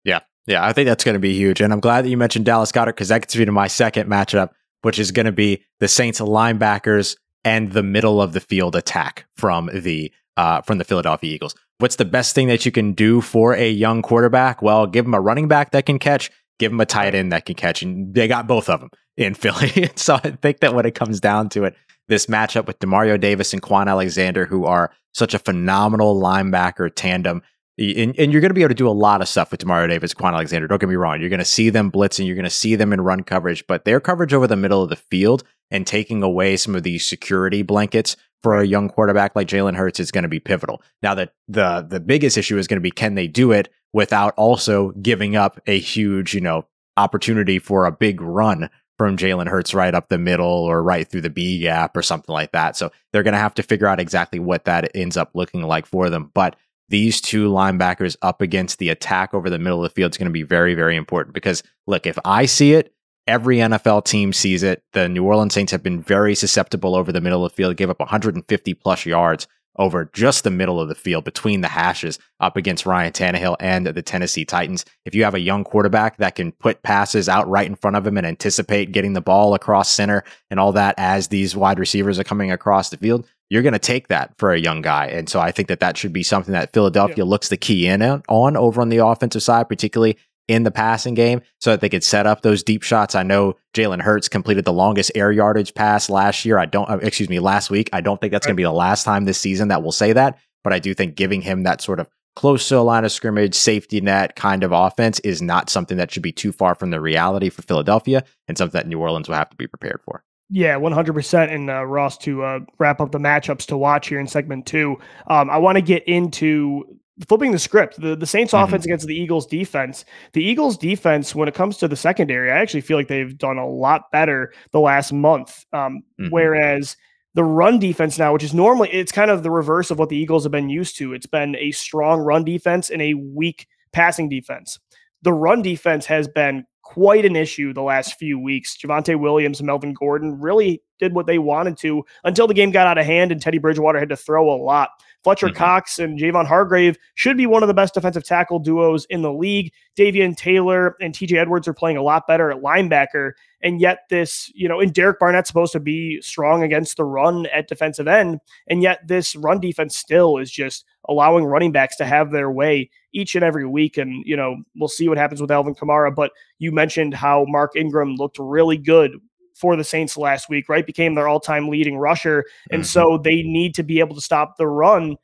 Yeah. 0.03 0.19
Yeah. 0.45 0.65
I 0.65 0.73
think 0.73 0.87
that's 0.87 1.03
going 1.03 1.13
to 1.13 1.19
be 1.19 1.33
huge. 1.33 1.59
And 1.59 1.73
I'm 1.73 1.79
glad 1.79 2.05
that 2.05 2.09
you 2.09 2.17
mentioned 2.17 2.45
Dallas 2.45 2.71
Goedert 2.71 2.95
because 2.95 3.09
that 3.09 3.21
gets 3.21 3.35
me 3.35 3.45
to 3.45 3.51
my 3.51 3.67
second 3.67 4.07
matchup, 4.07 4.49
which 4.83 4.99
is 4.99 5.11
going 5.11 5.25
to 5.25 5.31
be 5.31 5.63
the 5.79 5.87
Saints 5.87 6.21
linebackers 6.21 7.17
and 7.43 7.71
the 7.71 7.83
middle 7.83 8.21
of 8.21 8.33
the 8.33 8.41
field 8.41 8.75
attack 8.75 9.25
from 9.35 9.69
the 9.73 10.11
uh, 10.37 10.61
from 10.61 10.77
the 10.77 10.83
Philadelphia 10.83 11.33
Eagles. 11.33 11.55
What's 11.77 11.97
the 11.97 12.05
best 12.05 12.35
thing 12.35 12.47
that 12.47 12.65
you 12.65 12.71
can 12.71 12.93
do 12.93 13.21
for 13.21 13.53
a 13.53 13.69
young 13.69 14.01
quarterback? 14.01 14.61
Well, 14.61 14.87
give 14.87 15.05
him 15.05 15.13
a 15.13 15.21
running 15.21 15.47
back 15.47 15.71
that 15.71 15.85
can 15.85 15.99
catch, 15.99 16.31
give 16.59 16.71
him 16.71 16.79
a 16.79 16.85
tight 16.85 17.15
end 17.15 17.31
that 17.31 17.45
can 17.45 17.55
catch. 17.55 17.81
And 17.81 18.13
they 18.13 18.27
got 18.27 18.47
both 18.47 18.69
of 18.69 18.79
them 18.79 18.89
in 19.17 19.33
Philly. 19.35 19.89
so 19.95 20.15
I 20.15 20.31
think 20.31 20.59
that 20.59 20.73
when 20.73 20.85
it 20.85 20.95
comes 20.95 21.19
down 21.19 21.49
to 21.49 21.65
it, 21.65 21.75
this 22.07 22.27
matchup 22.27 22.67
with 22.67 22.79
Demario 22.79 23.19
Davis 23.19 23.51
and 23.51 23.61
Kwon 23.61 23.87
Alexander, 23.87 24.45
who 24.45 24.65
are 24.65 24.91
such 25.13 25.33
a 25.33 25.39
phenomenal 25.39 26.19
linebacker 26.21 26.91
tandem, 26.93 27.41
and, 27.77 28.17
and, 28.17 28.31
you're 28.31 28.39
going 28.39 28.51
to 28.51 28.53
be 28.53 28.61
able 28.61 28.69
to 28.69 28.75
do 28.75 28.87
a 28.87 28.91
lot 28.91 29.21
of 29.21 29.27
stuff 29.27 29.51
with 29.51 29.59
Demario 29.59 29.89
Davis, 29.89 30.13
Kwon 30.13 30.33
Alexander. 30.33 30.65
Don't 30.65 30.79
get 30.79 30.87
me 30.87 30.95
wrong. 30.95 31.19
You're 31.19 31.29
going 31.29 31.39
to 31.39 31.45
see 31.45 31.69
them 31.69 31.91
blitzing. 31.91 32.25
You're 32.25 32.35
going 32.35 32.45
to 32.45 32.49
see 32.49 32.75
them 32.75 32.93
in 32.93 33.01
run 33.01 33.23
coverage, 33.23 33.67
but 33.67 33.83
their 33.83 33.99
coverage 33.99 34.33
over 34.33 34.47
the 34.47 34.55
middle 34.55 34.81
of 34.81 34.89
the 34.89 34.95
field 34.95 35.43
and 35.71 35.85
taking 35.85 36.23
away 36.23 36.55
some 36.55 36.73
of 36.73 36.83
these 36.83 37.05
security 37.05 37.63
blankets 37.63 38.15
for 38.45 38.59
a 38.59 38.63
young 38.63 38.89
quarterback 38.89 39.35
like 39.35 39.47
Jalen 39.47 39.75
Hurts 39.75 39.99
is 39.99 40.11
going 40.11 40.21
to 40.21 40.29
be 40.29 40.39
pivotal. 40.39 40.79
Now 41.01 41.15
that 41.15 41.33
the 41.47 41.83
the 41.89 41.99
biggest 41.99 42.37
issue 42.37 42.59
is 42.59 42.67
going 42.67 42.77
to 42.77 42.81
be 42.81 42.91
can 42.91 43.15
they 43.15 43.27
do 43.27 43.51
it 43.51 43.69
without 43.91 44.35
also 44.37 44.91
giving 45.01 45.35
up 45.35 45.59
a 45.65 45.79
huge, 45.79 46.35
you 46.35 46.41
know, 46.41 46.67
opportunity 46.95 47.57
for 47.57 47.87
a 47.87 47.91
big 47.91 48.21
run 48.21 48.69
from 48.99 49.17
Jalen 49.17 49.47
Hurts 49.47 49.73
right 49.73 49.95
up 49.95 50.09
the 50.09 50.19
middle 50.19 50.45
or 50.45 50.83
right 50.83 51.07
through 51.07 51.21
the 51.21 51.31
B 51.31 51.57
gap 51.57 51.97
or 51.97 52.03
something 52.03 52.31
like 52.31 52.51
that. 52.51 52.77
So 52.77 52.91
they're 53.11 53.23
going 53.23 53.33
to 53.33 53.39
have 53.39 53.55
to 53.55 53.63
figure 53.63 53.87
out 53.87 53.99
exactly 53.99 54.37
what 54.37 54.65
that 54.65 54.91
ends 54.93 55.17
up 55.17 55.31
looking 55.33 55.63
like 55.63 55.87
for 55.87 56.11
them. 56.11 56.29
But 56.35 56.55
these 56.87 57.21
two 57.21 57.49
linebackers 57.49 58.15
up 58.21 58.43
against 58.43 58.77
the 58.77 58.89
attack 58.89 59.33
over 59.33 59.49
the 59.49 59.57
middle 59.57 59.83
of 59.83 59.89
the 59.89 59.95
field 59.95 60.13
is 60.13 60.19
going 60.19 60.29
to 60.29 60.31
be 60.31 60.43
very, 60.43 60.75
very 60.75 60.95
important 60.95 61.33
because 61.33 61.63
look, 61.87 62.05
if 62.05 62.19
I 62.23 62.45
see 62.45 62.73
it, 62.73 62.93
Every 63.27 63.57
NFL 63.57 64.05
team 64.05 64.33
sees 64.33 64.61
it. 64.61 64.83
The 64.93 65.09
New 65.09 65.23
Orleans 65.23 65.53
Saints 65.53 65.71
have 65.71 65.81
been 65.81 66.01
very 66.01 66.35
susceptible 66.35 66.95
over 66.95 67.11
the 67.11 67.21
middle 67.21 67.43
of 67.43 67.51
the 67.51 67.55
field, 67.55 67.75
gave 67.75 67.89
up 67.89 67.99
150 67.99 68.73
plus 68.75 69.05
yards 69.05 69.47
over 69.77 70.09
just 70.13 70.43
the 70.43 70.51
middle 70.51 70.79
of 70.79 70.87
the 70.87 70.95
field 70.95 71.23
between 71.23 71.61
the 71.61 71.67
hashes 71.67 72.19
up 72.39 72.55
against 72.55 72.85
Ryan 72.85 73.11
Tannehill 73.11 73.57
and 73.59 73.87
the 73.87 74.01
Tennessee 74.01 74.45
Titans. 74.45 74.85
If 75.05 75.15
you 75.15 75.23
have 75.23 75.33
a 75.33 75.39
young 75.39 75.63
quarterback 75.63 76.17
that 76.17 76.35
can 76.35 76.51
put 76.53 76.83
passes 76.83 77.27
out 77.27 77.49
right 77.49 77.67
in 77.67 77.75
front 77.75 77.97
of 77.97 78.07
him 78.07 78.17
and 78.17 78.25
anticipate 78.25 78.91
getting 78.91 79.13
the 79.13 79.21
ball 79.21 79.53
across 79.53 79.89
center 79.89 80.23
and 80.49 80.59
all 80.59 80.71
that 80.73 80.95
as 80.97 81.27
these 81.27 81.55
wide 81.55 81.79
receivers 81.79 82.19
are 82.19 82.23
coming 82.23 82.51
across 82.51 82.89
the 82.89 82.97
field, 82.97 83.27
you're 83.49 83.63
going 83.63 83.73
to 83.73 83.79
take 83.79 84.07
that 84.07 84.33
for 84.37 84.53
a 84.53 84.59
young 84.59 84.81
guy. 84.81 85.07
And 85.07 85.29
so 85.29 85.39
I 85.39 85.51
think 85.51 85.67
that 85.67 85.79
that 85.81 85.97
should 85.97 86.13
be 86.13 86.23
something 86.23 86.53
that 86.53 86.73
Philadelphia 86.73 87.17
yeah. 87.17 87.23
looks 87.29 87.49
the 87.49 87.57
key 87.57 87.87
in 87.87 88.01
on 88.01 88.57
over 88.57 88.81
on 88.81 88.89
the 88.89 89.05
offensive 89.05 89.43
side, 89.43 89.67
particularly 89.67 90.17
in 90.47 90.63
the 90.63 90.71
passing 90.71 91.13
game 91.13 91.41
so 91.59 91.71
that 91.71 91.81
they 91.81 91.89
could 91.89 92.03
set 92.03 92.27
up 92.27 92.41
those 92.41 92.63
deep 92.63 92.83
shots. 92.83 93.15
I 93.15 93.23
know 93.23 93.55
Jalen 93.73 94.01
Hurts 94.01 94.29
completed 94.29 94.65
the 94.65 94.73
longest 94.73 95.11
air 95.15 95.31
yardage 95.31 95.73
pass 95.73 96.09
last 96.09 96.45
year. 96.45 96.57
I 96.57 96.65
don't, 96.65 96.89
uh, 96.89 96.97
excuse 96.97 97.29
me, 97.29 97.39
last 97.39 97.69
week. 97.69 97.89
I 97.93 98.01
don't 98.01 98.21
think 98.21 98.31
that's 98.31 98.45
right. 98.45 98.49
going 98.49 98.57
to 98.57 98.59
be 98.59 98.63
the 98.63 98.71
last 98.71 99.03
time 99.03 99.25
this 99.25 99.39
season 99.39 99.69
that 99.69 99.81
we'll 99.81 99.91
say 99.91 100.13
that, 100.13 100.37
but 100.63 100.73
I 100.73 100.79
do 100.79 100.93
think 100.93 101.15
giving 101.15 101.41
him 101.41 101.63
that 101.63 101.81
sort 101.81 101.99
of 101.99 102.09
close 102.35 102.67
to 102.67 102.77
a 102.77 102.81
line 102.81 103.05
of 103.05 103.11
scrimmage, 103.11 103.55
safety 103.55 104.01
net 104.01 104.35
kind 104.35 104.63
of 104.63 104.71
offense 104.71 105.19
is 105.21 105.41
not 105.41 105.69
something 105.69 105.97
that 105.97 106.11
should 106.11 106.23
be 106.23 106.31
too 106.31 106.51
far 106.51 106.75
from 106.75 106.89
the 106.91 107.01
reality 107.01 107.49
for 107.49 107.61
Philadelphia 107.61 108.23
and 108.47 108.57
something 108.57 108.77
that 108.77 108.87
New 108.87 108.99
Orleans 108.99 109.27
will 109.27 109.35
have 109.35 109.49
to 109.49 109.55
be 109.55 109.67
prepared 109.67 110.01
for. 110.03 110.23
Yeah, 110.49 110.75
100%. 110.75 111.53
And 111.53 111.69
uh, 111.69 111.85
Ross, 111.85 112.17
to 112.19 112.43
uh, 112.43 112.59
wrap 112.77 113.01
up 113.01 113.11
the 113.11 113.17
matchups 113.17 113.65
to 113.67 113.77
watch 113.77 114.09
here 114.09 114.19
in 114.19 114.27
segment 114.27 114.67
two, 114.67 114.97
um, 115.27 115.49
I 115.49 115.57
want 115.57 115.77
to 115.77 115.81
get 115.81 116.03
into 116.07 116.99
flipping 117.27 117.51
the 117.51 117.59
script. 117.59 117.99
The, 117.99 118.15
the 118.15 118.25
Saints 118.25 118.53
mm-hmm. 118.53 118.63
offense 118.63 118.85
against 118.85 119.07
the 119.07 119.15
Eagles 119.15 119.47
defense. 119.47 120.05
The 120.33 120.43
Eagles 120.43 120.77
defense, 120.77 121.33
when 121.33 121.47
it 121.47 121.53
comes 121.53 121.77
to 121.77 121.87
the 121.87 121.95
secondary, 121.95 122.51
I 122.51 122.57
actually 122.57 122.81
feel 122.81 122.97
like 122.97 123.07
they've 123.07 123.37
done 123.37 123.57
a 123.57 123.67
lot 123.67 124.11
better 124.11 124.53
the 124.71 124.79
last 124.79 125.13
month. 125.13 125.65
Um, 125.71 126.03
mm-hmm. 126.19 126.29
Whereas 126.29 126.97
the 127.33 127.43
run 127.43 127.79
defense 127.79 128.17
now, 128.17 128.33
which 128.33 128.43
is 128.43 128.53
normally 128.53 128.89
it's 128.91 129.11
kind 129.11 129.29
of 129.29 129.43
the 129.43 129.51
reverse 129.51 129.91
of 129.91 129.99
what 129.99 130.09
the 130.09 130.17
Eagles 130.17 130.43
have 130.43 130.51
been 130.51 130.69
used 130.69 130.97
to. 130.97 131.13
It's 131.13 131.25
been 131.25 131.55
a 131.57 131.71
strong 131.71 132.19
run 132.19 132.43
defense 132.43 132.89
and 132.89 133.01
a 133.01 133.13
weak 133.13 133.67
passing 133.91 134.29
defense. 134.29 134.79
The 135.21 135.33
run 135.33 135.61
defense 135.61 136.05
has 136.05 136.27
been 136.27 136.65
quite 136.81 137.25
an 137.25 137.35
issue 137.35 137.73
the 137.73 137.81
last 137.81 138.17
few 138.17 138.39
weeks. 138.39 138.77
Javonte 138.77 139.19
Williams 139.19 139.61
Melvin 139.61 139.93
Gordon 139.93 140.39
really 140.39 140.81
did 140.99 141.13
what 141.13 141.25
they 141.25 141.39
wanted 141.39 141.77
to 141.79 142.05
until 142.23 142.47
the 142.47 142.53
game 142.53 142.71
got 142.71 142.87
out 142.87 142.97
of 142.97 143.05
hand 143.05 143.31
and 143.31 143.41
Teddy 143.41 143.57
Bridgewater 143.57 143.99
had 143.99 144.09
to 144.09 144.15
throw 144.15 144.49
a 144.53 144.55
lot. 144.55 144.89
Fletcher 145.25 145.47
mm-hmm. 145.47 145.57
Cox 145.57 145.97
and 145.97 146.19
Javon 146.19 146.45
Hargrave 146.45 146.99
should 147.15 147.35
be 147.35 147.47
one 147.47 147.63
of 147.63 147.67
the 147.67 147.73
best 147.73 147.95
defensive 147.95 148.23
tackle 148.23 148.59
duos 148.59 149.05
in 149.05 149.23
the 149.23 149.33
league. 149.33 149.73
Davion 149.97 150.37
Taylor 150.37 150.95
and 151.01 151.15
TJ 151.15 151.35
Edwards 151.35 151.67
are 151.67 151.73
playing 151.73 151.97
a 151.97 152.03
lot 152.03 152.27
better 152.27 152.51
at 152.51 152.61
linebacker. 152.61 153.31
And 153.63 153.81
yet, 153.81 154.01
this, 154.11 154.51
you 154.53 154.69
know, 154.69 154.79
and 154.79 154.93
Derek 154.93 155.19
Barnett's 155.19 155.47
supposed 155.47 155.71
to 155.71 155.79
be 155.79 156.21
strong 156.21 156.61
against 156.61 156.97
the 156.97 157.05
run 157.05 157.47
at 157.47 157.67
defensive 157.67 158.07
end. 158.07 158.39
And 158.67 158.83
yet, 158.83 158.99
this 159.07 159.35
run 159.35 159.59
defense 159.59 159.97
still 159.97 160.37
is 160.37 160.51
just 160.51 160.85
allowing 161.09 161.43
running 161.43 161.71
backs 161.71 161.95
to 161.95 162.05
have 162.05 162.29
their 162.29 162.51
way 162.51 162.91
each 163.11 163.33
and 163.33 163.43
every 163.43 163.65
week. 163.65 163.97
And, 163.97 164.23
you 164.27 164.37
know, 164.37 164.57
we'll 164.75 164.89
see 164.89 165.09
what 165.09 165.17
happens 165.17 165.41
with 165.41 165.49
Alvin 165.49 165.73
Kamara. 165.73 166.13
But 166.13 166.33
you 166.59 166.71
mentioned 166.71 167.15
how 167.15 167.45
Mark 167.47 167.75
Ingram 167.75 168.13
looked 168.13 168.37
really 168.37 168.77
good 168.77 169.13
for 169.55 169.75
the 169.75 169.83
Saints 169.83 170.17
last 170.17 170.49
week, 170.49 170.69
right? 170.69 170.85
Became 170.85 171.15
their 171.15 171.27
all 171.27 171.39
time 171.39 171.69
leading 171.69 171.97
rusher. 171.97 172.45
And 172.71 172.83
mm-hmm. 172.83 172.87
so 172.87 173.17
they 173.17 173.41
need 173.41 173.73
to 173.75 173.83
be 173.83 173.99
able 173.99 174.15
to 174.15 174.21
stop 174.21 174.57
the 174.57 174.67
run 174.67 175.17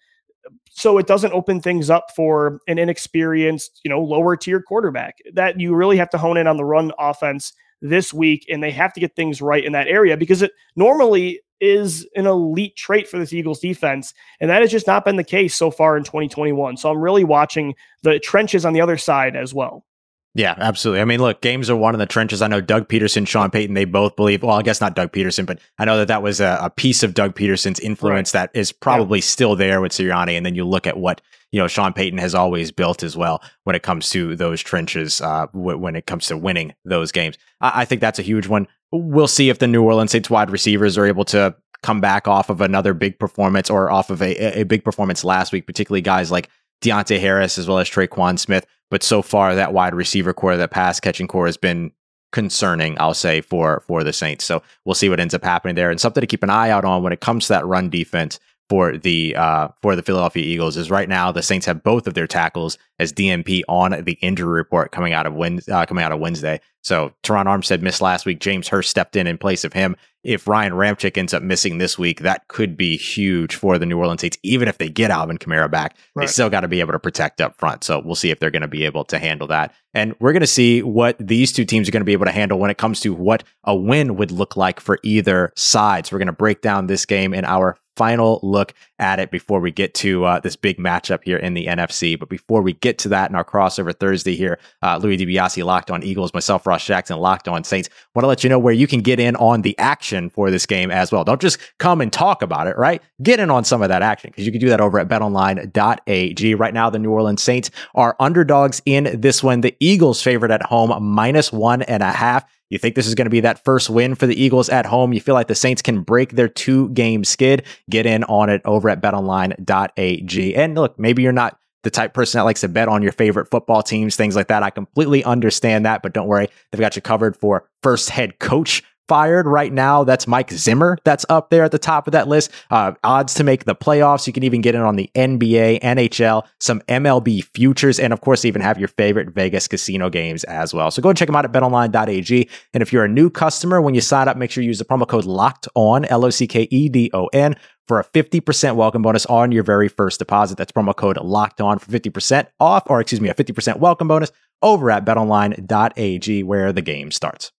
so 0.74 0.98
it 0.98 1.08
doesn't 1.08 1.34
open 1.34 1.62
things 1.62 1.90
up 1.90 2.08
for 2.16 2.60
an 2.68 2.80
inexperienced, 2.80 3.82
you 3.84 3.90
know, 3.90 4.02
lower 4.02 4.38
tier 4.38 4.62
quarterback. 4.62 5.18
That 5.34 5.60
you 5.60 5.76
really 5.76 5.98
have 5.98 6.10
to 6.12 6.18
hone 6.18 6.38
in 6.38 6.48
on 6.48 6.58
the 6.58 6.66
run 6.66 6.92
offense 6.98 7.54
this 7.82 8.14
week, 8.14 8.46
and 8.50 8.64
they 8.64 8.72
have 8.72 8.94
to 8.94 9.00
get 9.00 9.16
things 9.16 9.42
right 9.42 9.64
in 9.64 9.74
that 9.74 9.88
area 9.88 10.16
because 10.16 10.42
it 10.42 10.52
normally 10.76 11.42
is 11.60 12.08
an 12.16 12.26
elite 12.26 12.76
trait 12.76 13.08
for 13.08 13.20
this 13.20 13.34
Eagles 13.34 13.60
defense, 13.60 14.14
and 14.40 14.50
that 14.50 14.62
has 14.62 14.72
just 14.72 14.88
not 14.88 15.06
been 15.06 15.18
the 15.18 15.24
case 15.24 15.56
so 15.56 15.72
far 15.72 15.98
in 15.98 16.04
2021. 16.04 16.78
So 16.78 16.90
I'm 16.90 17.02
really 17.02 17.24
watching 17.24 17.76
the 18.04 18.20
trenches 18.20 18.66
on 18.66 18.74
the 18.74 18.82
other 18.82 18.98
side 18.98 19.36
as 19.36 19.54
well. 19.54 19.86
Yeah, 20.34 20.56
absolutely. 20.58 21.02
I 21.02 21.06
mean, 21.06 21.20
look, 21.20 21.42
games 21.42 21.70
are 21.70 21.76
won 21.76 21.94
in 21.94 22.00
the 22.00 22.06
trenches. 22.06 22.42
I 22.42 22.48
know 22.48 22.62
Doug 22.62 22.88
Pederson, 22.88 23.28
Sean 23.28 23.52
Payton, 23.52 23.74
they 23.74 23.84
both 23.84 24.16
believe, 24.16 24.44
well, 24.44 24.58
I 24.58 24.62
guess 24.62 24.80
not 24.80 24.96
Doug 24.96 25.12
Pederson, 25.12 25.46
but 25.46 25.60
I 25.78 25.84
know 25.84 25.98
that 25.98 26.08
that 26.08 26.24
was 26.24 26.40
a, 26.40 26.58
a 26.62 26.70
piece 26.70 27.04
of 27.04 27.14
Doug 27.14 27.36
Pederson's 27.36 27.82
influence 27.82 28.34
right. 28.34 28.52
that 28.54 28.58
is 28.58 28.72
probably 28.72 29.20
yeah. 29.20 29.24
still 29.26 29.58
there 29.58 29.82
with 29.82 29.92
Sirianni. 29.92 30.38
And 30.38 30.46
then 30.46 30.56
you 30.56 30.64
look 30.64 30.88
at 30.88 30.98
what, 30.98 31.20
you 31.52 31.60
know, 31.60 31.68
Sean 31.68 31.92
Payton 31.92 32.18
has 32.20 32.34
always 32.34 32.72
built 32.72 33.04
as 33.04 33.18
well 33.18 33.44
when 33.66 33.76
it 33.76 33.84
comes 33.84 34.10
to 34.12 34.38
those 34.38 34.62
trenches, 34.62 35.20
uh, 35.20 35.48
w- 35.48 35.78
when 35.78 35.98
it 35.98 36.06
comes 36.06 36.28
to 36.28 36.38
winning 36.38 36.74
those 36.86 37.12
games. 37.12 37.38
I-, 37.60 37.82
I 37.82 37.86
think 37.86 38.00
that's 38.00 38.20
a 38.20 38.24
huge 38.24 38.48
one. 38.48 38.70
We'll 38.94 39.28
see 39.28 39.50
if 39.50 39.60
the 39.60 39.68
New 39.68 39.84
Orleans 39.84 40.12
Saints 40.12 40.30
wide 40.30 40.50
receivers 40.50 40.98
are 40.98 41.06
able 41.06 41.26
to 41.26 41.56
come 41.84 42.00
back 42.00 42.28
off 42.30 42.50
of 42.50 42.62
another 42.62 42.94
big 42.94 43.20
performance 43.20 43.70
or 43.70 43.92
off 43.92 44.10
of 44.10 44.22
a, 44.22 44.62
a 44.62 44.64
big 44.64 44.86
performance 44.86 45.26
last 45.26 45.52
week, 45.52 45.66
particularly 45.66 46.02
guys 46.02 46.32
like 46.32 46.48
Deonte 46.82 47.20
Harris 47.20 47.58
as 47.58 47.68
well 47.68 47.80
as 47.80 47.90
Tre'Quan 47.90 48.40
Smith. 48.40 48.66
But 48.92 49.02
so 49.02 49.24
far, 49.24 49.56
that 49.56 49.74
wide 49.74 49.96
receiver 49.96 50.34
core, 50.34 50.56
that 50.56 50.70
pass 50.70 51.00
catching 51.00 51.28
core, 51.28 51.48
has 51.48 51.58
been 51.58 51.92
concerning, 52.32 53.00
I'll 53.00 53.16
say, 53.16 53.42
for 53.42 53.82
for 53.88 54.04
the 54.04 54.14
Saints. 54.14 54.46
So 54.46 54.62
we'll 54.86 54.94
see 54.94 55.10
what 55.10 55.20
ends 55.20 55.34
up 55.34 55.44
happening 55.44 55.74
there, 55.76 55.90
and 55.90 56.00
something 56.00 56.22
to 56.22 56.28
keep 56.28 56.44
an 56.44 56.52
eye 56.52 56.70
out 56.70 56.86
on 56.86 57.02
when 57.02 57.14
it 57.14 57.22
comes 57.22 57.48
to 57.48 57.54
that 57.54 57.66
run 57.66 57.90
defense 57.90 58.40
for 58.72 58.98
the 58.98 59.36
uh, 59.36 59.68
for 59.82 59.98
the 59.98 60.02
Philadelphia 60.02 60.46
Eagles 60.46 60.78
is 60.78 60.90
right 60.90 61.10
now 61.10 61.30
the 61.30 61.42
Saints 61.42 61.66
have 61.66 61.84
both 61.84 62.08
of 62.08 62.14
their 62.14 62.26
tackles 62.26 62.78
as 63.00 63.12
DNP 63.12 63.64
on 63.68 64.06
the 64.06 64.18
injury 64.22 64.50
report 64.50 64.94
coming 64.94 65.12
out 65.12 65.26
of 65.26 65.34
Wednesday, 65.34 65.74
uh, 65.74 65.86
coming 65.86 66.06
out 66.06 66.14
of 66.14 66.20
Wednesday. 66.22 66.58
So 66.82 67.12
Terron 67.22 67.48
Armstead 67.48 67.82
missed 67.82 68.00
last 68.00 68.26
week. 68.26 68.40
James 68.40 68.70
Hurst 68.70 68.90
stepped 68.90 69.18
in 69.18 69.28
in 69.28 69.38
place 69.38 69.66
of 69.66 69.74
him. 69.74 69.98
If 70.24 70.48
Ryan 70.48 70.74
Ramczyk 70.74 71.18
ends 71.18 71.34
up 71.34 71.42
missing 71.42 71.78
this 71.78 71.98
week, 71.98 72.20
that 72.20 72.48
could 72.48 72.78
be 72.78 72.96
huge 72.96 73.56
for 73.56 73.80
the 73.80 73.86
New 73.86 73.98
Orleans 73.98 74.22
Saints. 74.22 74.38
Even 74.44 74.68
if 74.68 74.78
they 74.78 74.90
get 74.90 75.10
Alvin 75.10 75.38
Kamara 75.38 75.70
back, 75.70 75.98
right. 76.16 76.26
they 76.26 76.32
still 76.32 76.50
got 76.50 76.62
to 76.62 76.68
be 76.68 76.80
able 76.80 76.94
to 76.94 77.00
protect 77.00 77.42
up 77.42 77.58
front. 77.58 77.84
So 77.84 78.02
we'll 78.04 78.16
see 78.16 78.30
if 78.30 78.40
they're 78.40 78.52
going 78.52 78.62
to 78.62 78.68
be 78.68 78.86
able 78.86 79.04
to 79.06 79.18
handle 79.18 79.48
that. 79.48 79.74
And 79.94 80.16
we're 80.20 80.34
going 80.34 80.42
to 80.42 80.48
see 80.48 80.84
what 80.84 81.18
these 81.20 81.52
two 81.52 81.66
teams 81.66 81.90
are 81.90 81.92
going 81.92 82.02
to 82.02 82.06
be 82.06 82.14
able 82.14 82.26
to 82.26 82.32
handle 82.32 82.60
when 82.60 82.70
it 82.70 82.78
comes 82.78 83.00
to 83.02 83.14
what 83.14 83.44
a 83.64 83.76
win 83.76 84.16
would 84.16 84.32
look 84.32 84.56
like 84.56 84.80
for 84.80 85.00
either 85.04 85.52
side. 85.56 86.06
So 86.06 86.16
we're 86.16 86.20
going 86.20 86.28
to 86.28 86.34
break 86.34 86.62
down 86.62 86.88
this 86.88 87.06
game 87.06 87.34
in 87.34 87.44
our 87.44 87.78
final 87.98 88.40
look 88.42 88.74
at 89.02 89.20
it 89.20 89.32
before 89.32 89.60
we 89.60 89.72
get 89.72 89.94
to 89.96 90.24
uh, 90.24 90.40
this 90.40 90.56
big 90.56 90.78
matchup 90.78 91.24
here 91.24 91.38
in 91.38 91.54
the 91.54 91.66
NFC. 91.66 92.18
But 92.18 92.30
before 92.30 92.62
we 92.62 92.74
get 92.74 92.98
to 93.00 93.10
that 93.10 93.30
in 93.30 93.36
our 93.36 93.44
crossover 93.44 93.94
Thursday 93.94 94.36
here, 94.36 94.60
uh, 94.82 94.98
Louis 94.98 95.18
DiBiase 95.18 95.66
locked 95.66 95.92
on 95.92 96.04
Eagles, 96.04 96.34
myself, 96.34 96.66
Ross 96.66 96.86
Jackson 96.86 97.18
locked 97.18 97.48
on 97.48 97.64
Saints. 97.64 97.90
Want 98.16 98.24
to 98.24 98.28
let 98.28 98.44
you 98.44 98.50
know 98.50 98.60
where 98.60 98.74
you 98.74 98.88
can 98.88 99.02
get 99.02 99.20
in 99.20 99.36
on 99.38 99.64
the 99.64 99.78
action 99.78 100.30
for 100.30 100.52
this 100.52 100.66
game 100.66 100.92
as 100.92 101.12
well. 101.12 101.24
Don't 101.24 101.42
just 101.42 101.58
come 101.80 102.00
and 102.00 102.14
talk 102.14 102.42
about 102.42 102.68
it, 102.68 102.78
right? 102.78 103.02
Get 103.22 103.40
in 103.40 103.50
on 103.50 103.64
some 103.64 103.82
of 103.82 103.90
that 103.90 104.04
action 104.04 104.30
because 104.30 104.46
you 104.46 104.52
can 104.52 104.62
do 104.62 104.70
that 104.70 104.80
over 104.80 105.00
at 105.00 105.08
betonline.ag. 105.08 106.56
Right 106.56 106.74
now, 106.74 106.90
the 106.90 107.00
New 107.00 107.12
Orleans 107.12 107.42
Saints 107.42 107.72
are 107.96 108.16
underdogs 108.20 108.82
in 108.86 109.20
this 109.20 109.44
one. 109.44 109.62
The 109.62 109.76
Eagles 109.80 110.22
favored 110.22 110.52
at 110.52 110.62
home 110.62 111.04
minus 111.04 111.52
one 111.52 111.82
and 111.82 112.04
a 112.04 112.12
half. 112.12 112.46
You 112.72 112.80
think 112.80 112.96
this 112.96 113.06
is 113.06 113.16
going 113.16 113.26
to 113.26 113.30
be 113.32 113.42
that 113.42 113.64
first 113.64 113.90
win 113.90 114.16
for 114.16 114.26
the 114.26 114.42
Eagles 114.42 114.70
at 114.70 114.86
home? 114.86 115.12
You 115.14 115.20
feel 115.20 115.36
like 115.36 115.48
the 115.48 115.56
Saints 115.56 115.82
can 115.82 116.02
break 116.02 116.32
their 116.32 116.48
two 116.48 116.90
game 116.90 117.26
skid? 117.26 117.66
Get 117.90 118.06
in 118.06 118.24
on 118.24 118.50
it 118.50 118.62
over 118.64 118.90
at 118.90 119.02
betonline.ag. 119.02 120.56
And 120.56 120.76
look, 120.76 120.98
maybe 120.98 121.22
you're 121.22 121.34
not 121.34 121.60
the 121.84 121.90
type 121.90 122.14
person 122.14 122.40
that 122.40 122.44
likes 122.44 122.62
to 122.62 122.70
bet 122.70 122.88
on 122.88 123.02
your 123.02 123.12
favorite 123.12 123.50
football 123.50 123.84
teams, 123.84 124.16
things 124.16 124.36
like 124.36 124.48
that. 124.48 124.64
I 124.64 124.70
completely 124.70 125.24
understand 125.24 125.86
that, 125.86 126.02
but 126.02 126.14
don't 126.14 126.28
worry. 126.28 126.48
They've 126.72 126.80
got 126.80 126.96
you 126.96 127.02
covered 127.02 127.36
for 127.36 127.68
first 127.84 128.10
head 128.10 128.40
coach 128.40 128.84
fired 129.08 129.48
right 129.48 129.72
now. 129.72 130.04
That's 130.04 130.28
Mike 130.28 130.52
Zimmer. 130.52 130.98
That's 131.04 131.26
up 131.30 131.50
there 131.50 131.64
at 131.64 131.72
the 131.72 131.80
top 131.80 132.08
of 132.08 132.14
that 132.14 132.28
list. 132.28 132.52
Uh, 132.70 132.94
odds 133.04 133.34
to 133.36 133.44
make 133.44 133.66
the 133.66 133.76
playoffs. 133.76 134.28
You 134.28 134.34
can 134.34 134.44
even 134.44 134.62
get 134.62 134.76
in 134.76 134.82
on 134.82 134.96
the 134.96 135.10
NBA, 135.16 135.82
NHL, 135.82 136.44
some 136.60 136.82
MLB 136.82 137.44
futures, 137.54 138.00
and 138.00 138.14
of 138.14 138.22
course, 138.22 138.46
even 138.46 138.62
have 138.62 138.80
your 138.80 138.88
favorite 138.88 139.30
Vegas 139.30 139.68
casino 139.68 140.10
games 140.10 140.44
as 140.46 140.74
well. 140.74 140.92
So 140.92 141.02
go 141.02 141.10
and 141.10 141.18
check 141.18 141.28
them 141.28 141.36
out 141.36 141.46
at 141.46 141.52
betonline.ag. 141.52 142.50
And 142.74 142.82
if 142.82 142.94
you're 142.94 143.06
a 143.06 143.10
new 143.10 143.30
customer, 143.30 143.82
when 143.82 143.96
you 143.96 144.02
sign 144.02 144.28
up, 144.28 144.38
make 144.38 144.52
sure 144.52 144.64
you 144.64 144.70
use 144.70 144.80
the 144.80 144.86
promo 144.86 145.08
code 145.08 145.26
locked 145.26 145.68
on, 145.76 146.06
L 146.06 146.26
O 146.26 146.30
C 146.30 146.48
K 146.48 146.68
E 146.70 146.90
D 146.90 147.10
O 147.14 147.28
N 147.28 147.56
for 147.88 148.00
a 148.00 148.06
50% 148.06 148.76
welcome 148.76 149.02
bonus 149.02 149.26
on 149.26 149.52
your 149.52 149.64
very 149.64 149.90
first 149.90 150.20
deposit. 150.20 150.58
That's 150.58 150.72
promo 150.72 150.96
code 150.96 151.18
locked 151.18 151.60
on 151.60 151.80
for 151.80 151.92
50% 151.92 152.48
off, 152.60 152.84
or 152.88 153.02
excuse 153.02 153.20
me, 153.20 153.30
a 153.30 153.34
50% 153.34 153.80
welcome 153.80 154.08
bonus 154.08 154.32
over 154.62 154.90
at 154.92 155.06
betonline.ag 155.06 156.44
where 156.44 156.72
the 156.72 156.82
game 156.82 157.12
starts. 157.12 157.52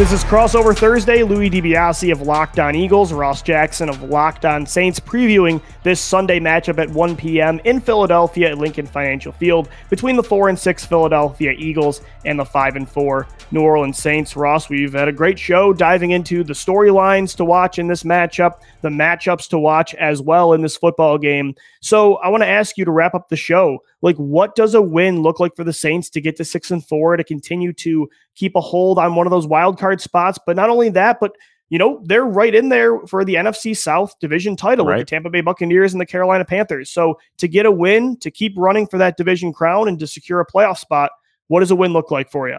This 0.00 0.12
is 0.12 0.24
Crossover 0.24 0.74
Thursday. 0.74 1.22
Louis 1.22 1.50
DiBiase 1.50 2.10
of 2.10 2.22
Locked 2.22 2.58
On 2.58 2.74
Eagles, 2.74 3.12
Ross 3.12 3.42
Jackson 3.42 3.90
of 3.90 4.02
Locked 4.02 4.46
On 4.46 4.64
Saints 4.64 4.98
previewing 4.98 5.60
this 5.82 6.00
Sunday 6.00 6.40
matchup 6.40 6.78
at 6.78 6.88
1 6.88 7.16
p.m. 7.16 7.60
in 7.64 7.80
Philadelphia 7.80 8.52
at 8.52 8.56
Lincoln 8.56 8.86
Financial 8.86 9.30
Field 9.30 9.68
between 9.90 10.16
the 10.16 10.22
4 10.22 10.48
and 10.48 10.58
6 10.58 10.86
Philadelphia 10.86 11.52
Eagles 11.52 12.00
and 12.24 12.38
the 12.38 12.44
5 12.46 12.76
and 12.76 12.88
4 12.88 13.28
New 13.50 13.60
Orleans 13.60 13.98
Saints. 13.98 14.36
Ross, 14.36 14.70
we've 14.70 14.94
had 14.94 15.08
a 15.08 15.12
great 15.12 15.38
show 15.38 15.74
diving 15.74 16.12
into 16.12 16.44
the 16.44 16.54
storylines 16.54 17.36
to 17.36 17.44
watch 17.44 17.78
in 17.78 17.86
this 17.86 18.02
matchup, 18.02 18.60
the 18.80 18.88
matchups 18.88 19.50
to 19.50 19.58
watch 19.58 19.94
as 19.96 20.22
well 20.22 20.54
in 20.54 20.62
this 20.62 20.78
football 20.78 21.18
game. 21.18 21.54
So, 21.82 22.14
I 22.16 22.30
want 22.30 22.42
to 22.42 22.48
ask 22.48 22.78
you 22.78 22.86
to 22.86 22.90
wrap 22.90 23.14
up 23.14 23.28
the 23.28 23.36
show. 23.36 23.80
Like 24.02 24.16
what 24.16 24.54
does 24.54 24.74
a 24.74 24.80
win 24.80 25.20
look 25.22 25.40
like 25.40 25.54
for 25.54 25.64
the 25.64 25.72
Saints 25.72 26.08
to 26.10 26.20
get 26.20 26.36
to 26.36 26.44
6 26.44 26.70
and 26.70 26.84
4 26.84 27.18
to 27.18 27.24
continue 27.24 27.72
to 27.74 28.08
keep 28.34 28.56
a 28.56 28.60
hold 28.60 28.98
on 28.98 29.14
one 29.14 29.26
of 29.26 29.30
those 29.30 29.46
wild 29.46 29.78
card 29.78 29.89
spots. 29.98 30.38
But 30.46 30.56
not 30.56 30.68
only 30.68 30.90
that, 30.90 31.18
but 31.20 31.32
you 31.70 31.78
know, 31.78 32.02
they're 32.04 32.24
right 32.24 32.54
in 32.54 32.68
there 32.68 32.98
for 33.06 33.24
the 33.24 33.36
NFC 33.36 33.76
South 33.76 34.18
division 34.20 34.56
title 34.56 34.84
right. 34.84 34.98
with 34.98 35.06
the 35.06 35.10
Tampa 35.10 35.30
Bay 35.30 35.40
Buccaneers 35.40 35.94
and 35.94 36.00
the 36.00 36.06
Carolina 36.06 36.44
Panthers. 36.44 36.90
So 36.90 37.18
to 37.38 37.48
get 37.48 37.64
a 37.64 37.70
win, 37.70 38.16
to 38.18 38.30
keep 38.30 38.54
running 38.56 38.86
for 38.86 38.98
that 38.98 39.16
division 39.16 39.52
crown 39.52 39.88
and 39.88 39.98
to 40.00 40.06
secure 40.06 40.40
a 40.40 40.46
playoff 40.46 40.78
spot, 40.78 41.12
what 41.46 41.60
does 41.60 41.70
a 41.70 41.76
win 41.76 41.92
look 41.92 42.10
like 42.10 42.30
for 42.30 42.48
you? 42.48 42.58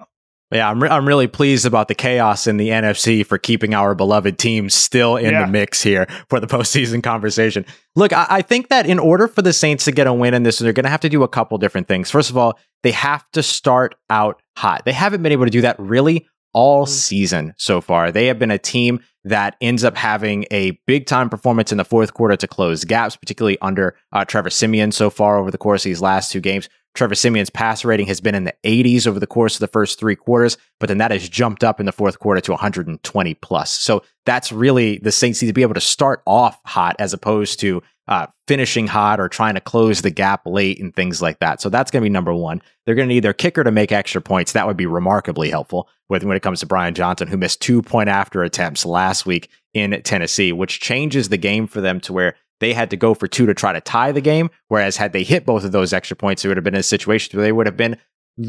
Yeah, 0.52 0.70
I'm, 0.70 0.84
re- 0.84 0.90
I'm 0.90 1.08
really 1.08 1.28
pleased 1.28 1.66
about 1.66 1.88
the 1.88 1.96
chaos 1.96 2.46
in 2.46 2.58
the 2.58 2.70
NFC 2.70 3.26
for 3.26 3.38
keeping 3.38 3.74
our 3.74 3.96
beloved 3.96 4.38
team 4.38 4.70
still 4.70 5.16
in 5.16 5.32
yeah. 5.32 5.46
the 5.46 5.52
mix 5.52 5.82
here 5.82 6.08
for 6.30 6.42
the 6.42 6.48
postseason 6.48 7.02
conversation. 7.02 7.66
Look, 7.96 8.12
I-, 8.12 8.28
I 8.30 8.42
think 8.42 8.68
that 8.68 8.86
in 8.86 9.00
order 9.00 9.30
for 9.30 9.42
the 9.42 9.54
Saints 9.54 9.86
to 9.86 9.94
get 9.94 10.08
a 10.08 10.14
win 10.14 10.34
in 10.34 10.44
this, 10.44 10.60
they're 10.60 10.74
going 10.74 10.84
to 10.84 10.90
have 10.90 11.00
to 11.02 11.10
do 11.10 11.24
a 11.24 11.28
couple 11.28 11.58
different 11.58 11.88
things. 11.88 12.12
First 12.12 12.30
of 12.30 12.38
all, 12.38 12.60
they 12.84 12.92
have 12.92 13.24
to 13.32 13.42
start 13.42 13.96
out 14.10 14.42
hot. 14.58 14.84
They 14.84 14.92
haven't 14.92 15.24
been 15.24 15.32
able 15.32 15.46
to 15.46 15.52
do 15.52 15.62
that 15.62 15.80
really 15.80 16.28
all 16.54 16.86
mm-hmm. 16.86 16.92
season 16.92 17.54
so 17.58 17.82
far. 17.82 18.12
They 18.12 18.28
have 18.28 18.40
been 18.40 18.52
a 18.52 18.58
team 18.58 19.02
that 19.24 19.56
ends 19.62 19.84
up 19.84 19.96
having 19.96 20.46
a 20.52 20.72
big 20.88 21.06
time 21.06 21.30
performance 21.30 21.72
in 21.72 21.78
the 21.78 21.86
fourth 21.86 22.14
quarter 22.14 22.36
to 22.36 22.48
close 22.48 22.84
gaps, 22.84 23.16
particularly 23.16 23.58
under 23.62 23.96
uh, 24.12 24.26
Trevor 24.26 24.50
Siemian 24.50 24.92
so 24.92 25.10
far 25.10 25.38
over 25.38 25.52
the 25.52 25.58
course 25.58 25.86
of 25.86 25.90
these 25.90 26.02
last 26.02 26.32
two 26.32 26.40
games. 26.40 26.70
Trevor 26.94 27.16
Siemian's 27.16 27.50
pass 27.50 27.86
rating 27.86 28.08
has 28.08 28.20
been 28.20 28.36
in 28.36 28.44
the 28.44 28.56
80s 28.64 29.08
over 29.08 29.20
the 29.20 29.28
course 29.28 29.56
of 29.56 29.60
the 29.62 29.68
first 29.68 30.00
three 30.00 30.16
quarters, 30.16 30.58
but 30.80 30.88
then 30.88 30.98
that 30.98 31.12
has 31.12 31.28
jumped 31.30 31.64
up 31.64 31.80
in 31.80 31.86
the 31.86 31.92
fourth 31.92 32.20
quarter 32.20 32.42
to 32.42 32.52
120 32.52 33.34
plus. 33.36 33.72
So 33.72 34.04
that's 34.26 34.52
really 34.52 34.98
the 34.98 35.12
Saints 35.12 35.42
need 35.42 35.48
to 35.48 35.54
be 35.54 35.62
able 35.62 35.74
to 35.74 35.82
start 35.82 36.22
off 36.26 36.60
hot 36.66 36.96
as 37.00 37.14
opposed 37.14 37.60
to 37.62 37.82
uh, 38.08 38.28
finishing 38.46 38.88
hot 38.88 39.22
or 39.22 39.30
trying 39.30 39.54
to 39.54 39.62
close 39.62 40.02
the 40.02 40.10
gap 40.10 40.42
late 40.46 40.82
and 40.82 40.94
things 40.94 41.22
like 41.22 41.40
that. 41.40 41.62
So 41.62 41.70
that's 41.70 41.92
going 41.92 42.02
to 42.02 42.06
be 42.06 42.10
number 42.10 42.34
one. 42.34 42.62
They're 42.86 42.96
going 42.96 43.08
to 43.08 43.14
need 43.14 43.24
their 43.24 43.34
kicker 43.34 43.64
to 43.64 43.72
make 43.72 43.94
extra 43.94 44.22
points. 44.22 44.52
That 44.52 44.68
would 44.68 44.76
be 44.76 44.86
remarkably 44.86 45.50
helpful 45.50 45.88
with 46.10 46.26
when 46.26 46.36
it 46.36 46.44
comes 46.44 46.60
to 46.60 46.66
Brian 46.66 46.94
Johnson, 46.94 47.30
who 47.30 47.38
missed 47.38 47.62
two 47.62 47.82
point 47.82 48.10
after 48.10 48.44
attempts 48.44 48.86
last 48.86 49.26
week 49.26 49.50
in 49.74 50.02
Tennessee, 50.04 50.52
which 50.52 50.82
changes 50.82 51.30
the 51.30 51.38
game 51.38 51.68
for 51.68 51.80
them 51.80 52.02
to 52.02 52.12
where 52.12 52.36
they 52.62 52.74
had 52.74 52.90
to 52.92 52.98
go 52.98 53.14
for 53.14 53.28
two 53.28 53.46
to 53.48 53.54
try 53.54 53.74
to 53.74 53.82
tie 53.82 54.14
the 54.14 54.22
game. 54.22 54.50
Whereas 54.70 54.96
had 54.96 55.12
they 55.12 55.24
hit 55.24 55.46
both 55.46 55.66
of 55.66 55.74
those 55.74 55.92
extra 55.92 56.16
points, 56.16 56.46
it 56.46 56.48
would 56.48 56.58
have 56.58 56.64
been 56.64 56.76
a 56.76 56.84
situation 56.84 57.38
where 57.38 57.46
they 57.46 57.52
would 57.52 57.66
have 57.66 57.76
been 57.76 57.98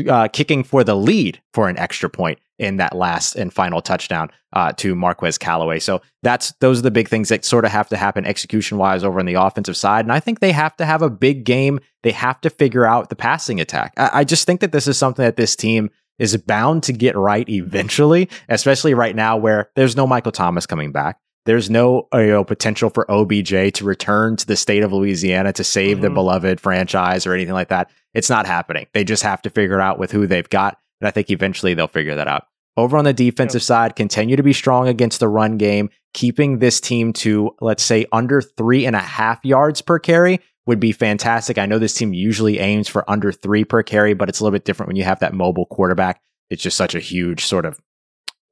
uh, 0.09 0.29
kicking 0.29 0.62
for 0.62 0.85
the 0.85 0.94
lead 0.94 1.40
for 1.53 1.68
an 1.68 1.77
extra 1.77 2.09
point 2.09 2.38
in 2.59 2.77
that 2.77 2.94
last 2.94 3.35
and 3.35 3.53
final 3.53 3.83
touchdown 3.83 4.31
uh, 4.53 4.72
to 4.75 4.94
Marquez 4.94 5.38
Callaway. 5.38 5.81
So 5.81 6.01
that's 6.22 6.53
those 6.61 6.79
are 6.79 6.83
the 6.83 6.90
big 6.90 7.09
things 7.09 7.31
that 7.31 7.44
sort 7.44 7.64
of 7.64 7.72
have 7.72 7.88
to 7.88 7.96
happen 7.96 8.25
execution 8.25 8.79
wise 8.79 9.03
over 9.03 9.18
on 9.18 9.27
the 9.27 9.35
offensive 9.35 9.77
side. 9.77 10.05
And 10.05 10.12
I 10.12 10.20
think 10.20 10.38
they 10.38 10.53
have 10.53 10.77
to 10.77 10.85
have 10.85 11.03
a 11.03 11.11
big 11.11 11.44
game. 11.44 11.81
They 12.03 12.12
have 12.12 12.40
to 12.42 12.51
figure 12.51 12.85
out 12.85 13.09
the 13.09 13.16
passing 13.16 13.61
attack. 13.61 13.94
I, 13.96 14.11
I 14.12 14.25
just 14.25 14.46
think 14.46 14.61
that 14.61 14.70
this 14.72 14.87
is 14.87 14.96
something 14.96 15.25
that 15.25 15.37
this 15.37 15.57
team 15.57 15.90
is 16.18 16.37
bound 16.37 16.85
to 16.85 16.92
get 16.92 17.16
right 17.16 17.48
eventually, 17.48 18.29
especially 18.48 18.94
right 18.94 19.16
now 19.16 19.37
where 19.37 19.70
there's 19.75 19.96
no 19.96 20.07
Michael 20.07 20.33
Thomas 20.33 20.66
coming 20.66 20.92
back. 20.92 21.18
There's 21.44 21.70
no 21.70 22.09
uh, 22.14 22.18
you 22.18 22.28
know, 22.28 22.44
potential 22.44 22.90
for 22.90 23.11
OBJ 23.11 23.74
to 23.74 23.85
return 23.85 24.37
to 24.37 24.46
the 24.46 24.57
state 24.57 24.83
of 24.83 24.92
Louisiana 24.92 25.52
to 25.55 25.64
save 25.64 25.96
mm-hmm. 25.96 26.02
the 26.02 26.11
beloved 26.11 26.61
franchise 26.61 27.26
or 27.26 27.35
anything 27.35 27.55
like 27.55 27.68
that. 27.68 27.90
It's 28.14 28.31
not 28.31 28.46
happening. 28.46 28.87
They 28.92 29.05
just 29.05 29.22
have 29.22 29.42
to 29.42 29.50
figure 29.50 29.78
it 29.78 29.83
out 29.83 29.98
with 29.98 30.12
who 30.12 30.26
they've 30.26 30.48
got. 30.48 30.78
And 31.00 31.09
I 31.09 31.11
think 31.11 31.31
eventually 31.31 31.74
they'll 31.74 31.88
figure 31.88 32.14
that 32.14 32.28
out. 32.28 32.46
Over 32.76 32.96
on 32.96 33.05
the 33.05 33.12
defensive 33.12 33.61
yep. 33.61 33.66
side, 33.66 33.96
continue 33.96 34.37
to 34.37 34.42
be 34.42 34.52
strong 34.52 34.88
against 34.88 35.20
the 35.20 35.28
run 35.28 35.59
game, 35.59 35.90
keeping 36.14 36.59
this 36.59 36.81
team 36.81 37.12
to, 37.14 37.55
let's 37.61 37.83
say, 37.83 38.07
under 38.12 38.40
three 38.40 38.87
and 38.87 38.96
a 38.96 39.00
half 39.00 39.44
yards 39.44 39.83
per 39.83 39.98
carry 39.98 40.40
would 40.66 40.81
be 40.81 40.92
fantastic. 40.92 41.59
I 41.59 41.66
know 41.66 41.78
this 41.78 41.94
team 41.94 42.14
usually 42.14 42.61
aims 42.61 42.88
for 42.88 43.09
under 43.11 43.33
three 43.33 43.64
per 43.64 43.83
carry, 43.83 44.14
but 44.14 44.28
it's 44.28 44.40
a 44.40 44.44
little 44.44 44.55
bit 44.55 44.64
different 44.64 44.88
when 44.88 44.96
you 44.96 45.05
have 45.05 45.20
that 45.20 45.35
mobile 45.35 45.66
quarterback. 45.66 46.22
It's 46.48 46.62
just 46.62 46.76
such 46.76 46.94
a 46.94 47.00
huge 47.00 47.44
sort 47.44 47.66
of 47.66 47.78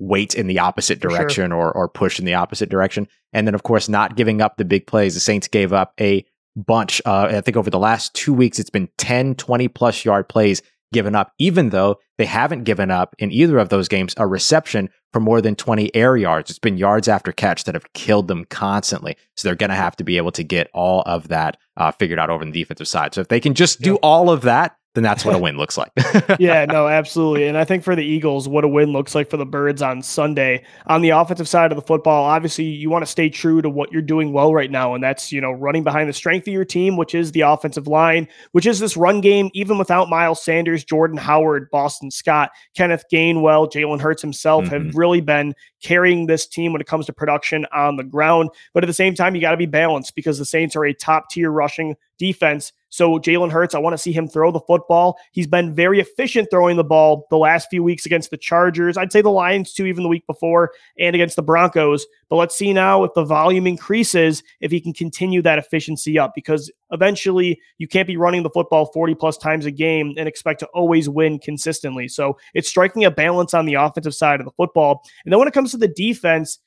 weight 0.01 0.35
in 0.35 0.49
the 0.49 0.59
opposite 0.59 0.99
direction 0.99 1.51
sure. 1.51 1.57
or 1.57 1.73
or 1.73 1.89
push 1.89 2.19
in 2.19 2.25
the 2.25 2.35
opposite 2.35 2.69
direction. 2.69 3.07
And 3.33 3.47
then 3.47 3.55
of 3.55 3.63
course 3.63 3.89
not 3.89 4.17
giving 4.17 4.41
up 4.41 4.57
the 4.57 4.65
big 4.65 4.87
plays. 4.87 5.15
The 5.15 5.21
Saints 5.21 5.47
gave 5.47 5.73
up 5.73 5.93
a 6.01 6.25
bunch. 6.57 7.01
Uh, 7.05 7.29
I 7.31 7.41
think 7.41 7.57
over 7.57 7.71
the 7.71 7.79
last 7.79 8.15
two 8.15 8.33
weeks, 8.33 8.59
it's 8.59 8.71
been 8.71 8.89
10, 8.99 9.37
20 9.37 9.69
plus 9.69 10.05
yard 10.05 10.29
plays 10.29 10.63
given 10.93 11.15
up, 11.15 11.33
even 11.39 11.71
though 11.71 11.97
they 12.19 12.25
haven't 12.25 12.65
given 12.65 12.91
up 12.91 13.15
in 13.19 13.31
either 13.31 13.59
of 13.59 13.69
those 13.69 13.89
games 13.89 14.13
a 14.17 14.27
reception 14.27 14.89
for 15.13 15.21
more 15.21 15.41
than 15.41 15.55
20 15.55 15.95
air 15.95 16.17
yards. 16.17 16.51
It's 16.51 16.59
been 16.59 16.79
yards 16.79 17.09
after 17.09 17.33
catch 17.33 17.65
that 17.65 17.75
have 17.75 17.93
killed 17.93 18.29
them 18.29 18.45
constantly. 18.47 19.17
So 19.37 19.49
they're 19.49 19.55
going 19.55 19.71
to 19.71 19.77
have 19.77 19.97
to 19.97 20.05
be 20.05 20.17
able 20.17 20.33
to 20.33 20.43
get 20.43 20.69
all 20.75 21.03
of 21.07 21.29
that 21.29 21.59
uh, 21.77 21.93
figured 21.93 22.19
out 22.19 22.31
over 22.31 22.45
the 22.45 22.51
defensive 22.51 22.89
side. 22.89 23.15
So 23.15 23.21
if 23.21 23.29
they 23.29 23.41
can 23.41 23.55
just 23.55 23.81
do 23.81 23.97
all 23.97 24.31
of 24.31 24.43
that, 24.43 24.77
then 24.95 25.05
that's 25.05 25.25
what 25.25 25.37
a 25.37 25.39
win 25.39 25.57
looks 25.57 25.79
like. 25.79 25.93
yeah, 26.41 26.65
no, 26.65 26.89
absolutely. 26.89 27.47
And 27.47 27.57
I 27.57 27.65
think 27.65 27.85
for 27.85 27.95
the 27.95 28.05
Eagles, 28.05 28.49
what 28.49 28.65
a 28.65 28.69
win 28.69 28.93
looks 28.93 29.15
like 29.15 29.31
for 29.31 29.37
the 29.37 29.47
Birds 29.47 29.83
on 29.83 30.03
Sunday. 30.03 30.65
On 30.87 31.01
the 31.01 31.11
offensive 31.11 31.49
side 31.49 31.71
of 31.71 31.77
the 31.77 31.83
football, 31.83 32.25
obviously 32.25 32.65
you 32.65 32.91
want 32.91 33.03
to 33.03 33.11
stay 33.11 33.29
true 33.29 33.63
to 33.63 33.71
what 33.71 33.93
you're 33.93 34.03
doing 34.03 34.33
well 34.33 34.53
right 34.53 34.71
now. 34.71 34.95
And 34.95 35.03
that's, 35.03 35.31
you 35.31 35.41
know, 35.41 35.53
running 35.53 35.85
behind 35.85 36.09
the 36.09 36.13
strength 36.13 36.49
of 36.49 36.53
your 36.53 36.65
team, 36.65 36.97
which 36.97 37.15
is 37.15 37.31
the 37.31 37.43
offensive 37.43 37.87
line, 37.87 38.27
which 38.51 38.67
is 38.67 38.81
this 38.81 38.97
run 38.97 39.21
game, 39.21 39.49
even 39.55 39.79
without 39.79 40.09
Miles 40.09 40.43
Sanders, 40.43 40.83
Jordan 40.83 41.17
Howard, 41.17 41.71
Boston 41.71 42.11
Scott, 42.11 42.51
Kenneth 42.75 43.05
Gainwell, 43.13 43.71
Jalen 43.71 44.01
Hurts 44.01 44.23
himself 44.23 44.65
mm-hmm. 44.65 44.87
have 44.87 44.97
really 44.97 45.21
been 45.21 45.55
carrying 45.83 46.27
this 46.27 46.47
team 46.47 46.73
when 46.73 46.81
it 46.81 46.87
comes 46.89 47.07
to 47.07 47.13
production 47.13 47.65
on 47.73 47.97
the 47.97 48.05
ground. 48.05 48.51
But 48.75 48.83
at 48.83 48.89
the 48.89 48.93
same 48.93 49.15
time, 49.15 49.37
you 49.37 49.41
got 49.41 49.53
to 49.53 49.57
be 49.57 49.67
balanced 49.67 50.17
because 50.17 50.39
the 50.39 50.45
Saints 50.45 50.75
are 50.75 50.85
a 50.85 50.93
top 50.93 51.31
tier 51.31 51.51
rushing 51.51 51.97
defense. 52.19 52.73
So 52.91 53.19
Jalen 53.19 53.51
Hurts, 53.51 53.75
I 53.75 53.79
want 53.79 53.95
to 53.95 53.99
see 53.99 54.13
him 54.13 54.29
throw 54.29 54.51
the 54.53 54.61
football. 54.61 55.19
He's 55.33 55.47
been 55.47 55.75
very 55.75 56.01
efficient 56.01 56.49
throwing 56.51 56.77
the 56.77 56.85
ball 56.85 57.27
the 57.31 57.39
last 57.39 57.69
few 57.71 57.83
weeks 57.83 58.05
against 58.05 58.31
the 58.31 58.37
Chargers. 58.37 58.97
I'd 58.97 59.13
say 59.13 59.23
the 59.23 59.31
Lions 59.31 59.73
too, 59.73 59.87
even 59.87 60.03
the 60.03 60.09
week 60.09 60.27
before, 60.27 60.73
and 60.99 61.15
against 61.15 61.37
the 61.37 61.43
Broncos. 61.43 62.07
But 62.29 62.37
let's 62.37 62.57
see 62.57 62.73
now 62.73 63.05
if 63.05 63.15
the 63.15 63.25
volume 63.25 63.67
increases, 63.67 64.43
if 64.61 64.71
he 64.71 64.81
can 64.81 64.93
continue 64.93 65.41
that 65.43 65.59
efficiency 65.59 66.19
up, 66.19 66.33
because 66.35 66.71
eventually 66.91 67.61
you 67.79 67.89
can't 67.89 68.07
be 68.07 68.17
running 68.17 68.43
the 68.43 68.51
football 68.51 68.87
40 68.87 69.15
plus 69.15 69.37
times 69.37 69.67
a 69.67 69.71
game 69.71 70.15
and 70.17 70.29
expect 70.29 70.61
to 70.61 70.67
always 70.67 71.09
win 71.09 71.39
consistently. 71.39 72.09
So 72.09 72.37
it's 72.55 72.69
striking 72.69 73.05
a 73.05 73.11
balance 73.11 73.55
on 73.55 73.67
the 73.67 73.75
offensive 73.75 74.15
side 74.15 74.41
of 74.41 74.47
the 74.47 74.53
football. 74.53 75.03
And 75.25 75.33
then 75.33 75.39
when 75.39 75.49
it 75.49 75.55
comes 75.55 75.71
to 75.71 75.77
the 75.77 75.89
defense, 75.89 76.59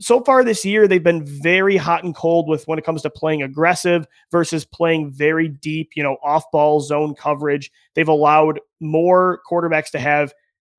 so 0.00 0.20
far 0.20 0.44
this 0.44 0.64
year, 0.64 0.86
they've 0.86 1.02
been 1.02 1.24
very 1.24 1.76
hot 1.76 2.04
and 2.04 2.14
cold 2.14 2.48
with 2.48 2.66
when 2.66 2.78
it 2.78 2.84
comes 2.84 3.02
to 3.02 3.10
playing 3.10 3.42
aggressive 3.42 4.06
versus 4.30 4.64
playing 4.64 5.10
very 5.10 5.48
deep, 5.48 5.90
you 5.96 6.02
know, 6.02 6.16
off 6.22 6.44
ball 6.52 6.80
zone 6.80 7.14
coverage. 7.14 7.70
They've 7.94 8.08
allowed 8.08 8.60
more 8.80 9.40
quarterbacks 9.50 9.90
to 9.90 9.98
have 9.98 10.32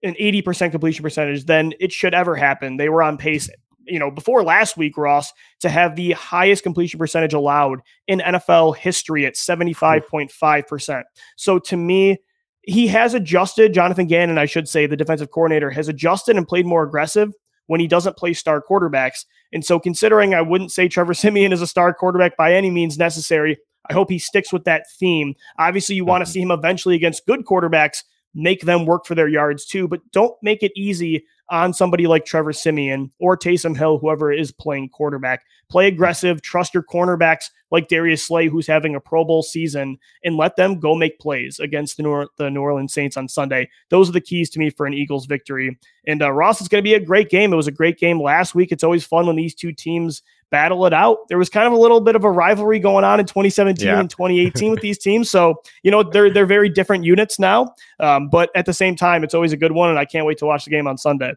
an 0.03 0.15
80% 0.15 0.71
completion 0.71 1.03
percentage 1.03 1.45
than 1.45 1.73
it 1.79 1.91
should 1.91 2.13
ever 2.13 2.35
happen. 2.35 2.77
They 2.77 2.89
were 2.89 3.03
on 3.03 3.17
pace, 3.17 3.49
you 3.85 3.99
know, 3.99 4.09
before 4.09 4.43
last 4.43 4.77
week, 4.77 4.97
Ross, 4.97 5.33
to 5.59 5.69
have 5.69 5.95
the 5.95 6.11
highest 6.13 6.63
completion 6.63 6.97
percentage 6.97 7.33
allowed 7.33 7.79
in 8.07 8.19
NFL 8.19 8.77
history 8.77 9.25
at 9.25 9.35
75.5%. 9.35 11.03
So 11.35 11.59
to 11.59 11.77
me, 11.77 12.17
he 12.61 12.87
has 12.87 13.13
adjusted, 13.13 13.73
Jonathan 13.73 14.07
Gannon, 14.07 14.37
I 14.37 14.45
should 14.45 14.67
say, 14.67 14.85
the 14.85 14.97
defensive 14.97 15.31
coordinator, 15.31 15.71
has 15.71 15.87
adjusted 15.87 16.37
and 16.37 16.47
played 16.47 16.65
more 16.65 16.83
aggressive 16.83 17.33
when 17.69 17.79
he 17.79 17.87
doesn't 17.87 18.17
play 18.17 18.33
star 18.33 18.63
quarterbacks. 18.67 19.25
And 19.53 19.63
so, 19.63 19.79
considering 19.79 20.33
I 20.33 20.41
wouldn't 20.41 20.71
say 20.71 20.87
Trevor 20.87 21.13
Siemian 21.13 21.53
is 21.53 21.61
a 21.61 21.67
star 21.67 21.93
quarterback 21.93 22.35
by 22.35 22.53
any 22.53 22.71
means 22.71 22.97
necessary, 22.97 23.57
I 23.89 23.93
hope 23.93 24.09
he 24.09 24.17
sticks 24.17 24.51
with 24.51 24.63
that 24.63 24.85
theme. 24.99 25.35
Obviously, 25.59 25.95
you 25.95 26.03
want 26.03 26.25
to 26.25 26.31
see 26.31 26.41
him 26.41 26.51
eventually 26.51 26.95
against 26.95 27.27
good 27.27 27.45
quarterbacks 27.45 28.03
make 28.33 28.61
them 28.61 28.85
work 28.85 29.05
for 29.05 29.15
their 29.15 29.27
yards 29.27 29.65
too, 29.65 29.87
but 29.87 30.01
don't 30.11 30.35
make 30.41 30.63
it 30.63 30.71
easy 30.75 31.25
on 31.49 31.73
somebody 31.73 32.07
like 32.07 32.25
Trevor 32.25 32.53
Siemian 32.53 33.11
or 33.19 33.37
Taysom 33.37 33.75
Hill, 33.75 33.97
whoever 33.97 34.31
is 34.31 34.51
playing 34.51 34.89
quarterback. 34.89 35.45
Play 35.69 35.87
aggressive, 35.87 36.41
trust 36.41 36.73
your 36.73 36.83
cornerbacks 36.83 37.49
like 37.71 37.87
Darius 37.87 38.25
Slay, 38.25 38.47
who's 38.47 38.67
having 38.67 38.95
a 38.95 38.99
Pro 38.99 39.23
Bowl 39.23 39.43
season, 39.43 39.97
and 40.23 40.37
let 40.37 40.55
them 40.55 40.79
go 40.79 40.95
make 40.95 41.19
plays 41.19 41.59
against 41.59 41.97
the 41.97 42.03
New, 42.03 42.27
the 42.37 42.49
New 42.49 42.61
Orleans 42.61 42.93
Saints 42.93 43.17
on 43.17 43.27
Sunday. 43.27 43.69
Those 43.89 44.09
are 44.09 44.13
the 44.13 44.21
keys 44.21 44.49
to 44.51 44.59
me 44.59 44.69
for 44.69 44.85
an 44.85 44.93
Eagles 44.93 45.25
victory. 45.25 45.77
And 46.07 46.21
uh, 46.21 46.31
Ross, 46.31 46.61
is 46.61 46.67
going 46.67 46.83
to 46.83 46.87
be 46.87 46.95
a 46.95 46.99
great 46.99 47.29
game. 47.29 47.53
It 47.53 47.57
was 47.57 47.67
a 47.67 47.71
great 47.71 47.99
game 47.99 48.21
last 48.21 48.55
week. 48.55 48.71
It's 48.71 48.83
always 48.83 49.05
fun 49.05 49.27
when 49.27 49.35
these 49.35 49.53
two 49.53 49.71
teams 49.71 50.23
battle 50.51 50.85
it 50.85 50.93
out. 50.93 51.17
There 51.29 51.37
was 51.37 51.49
kind 51.49 51.67
of 51.67 51.73
a 51.73 51.77
little 51.77 52.01
bit 52.01 52.15
of 52.15 52.23
a 52.23 52.31
rivalry 52.31 52.79
going 52.79 53.03
on 53.03 53.19
in 53.19 53.25
2017 53.25 53.85
yeah. 53.85 53.99
and 53.99 54.09
2018 54.09 54.71
with 54.71 54.81
these 54.81 54.97
teams. 54.97 55.29
So, 55.29 55.61
you 55.83 55.91
know, 55.91 56.03
they're 56.03 56.31
they're 56.31 56.45
very 56.45 56.69
different 56.69 57.05
units 57.05 57.39
now. 57.39 57.73
Um, 57.99 58.29
but 58.29 58.49
at 58.55 58.65
the 58.65 58.73
same 58.73 58.95
time, 58.95 59.23
it's 59.23 59.33
always 59.33 59.53
a 59.53 59.57
good 59.57 59.71
one, 59.71 59.89
and 59.89 59.99
I 59.99 60.05
can't 60.05 60.25
wait 60.25 60.37
to 60.39 60.45
watch 60.45 60.65
the 60.65 60.71
game 60.71 60.87
on 60.87 60.97
Sunday. 60.97 61.33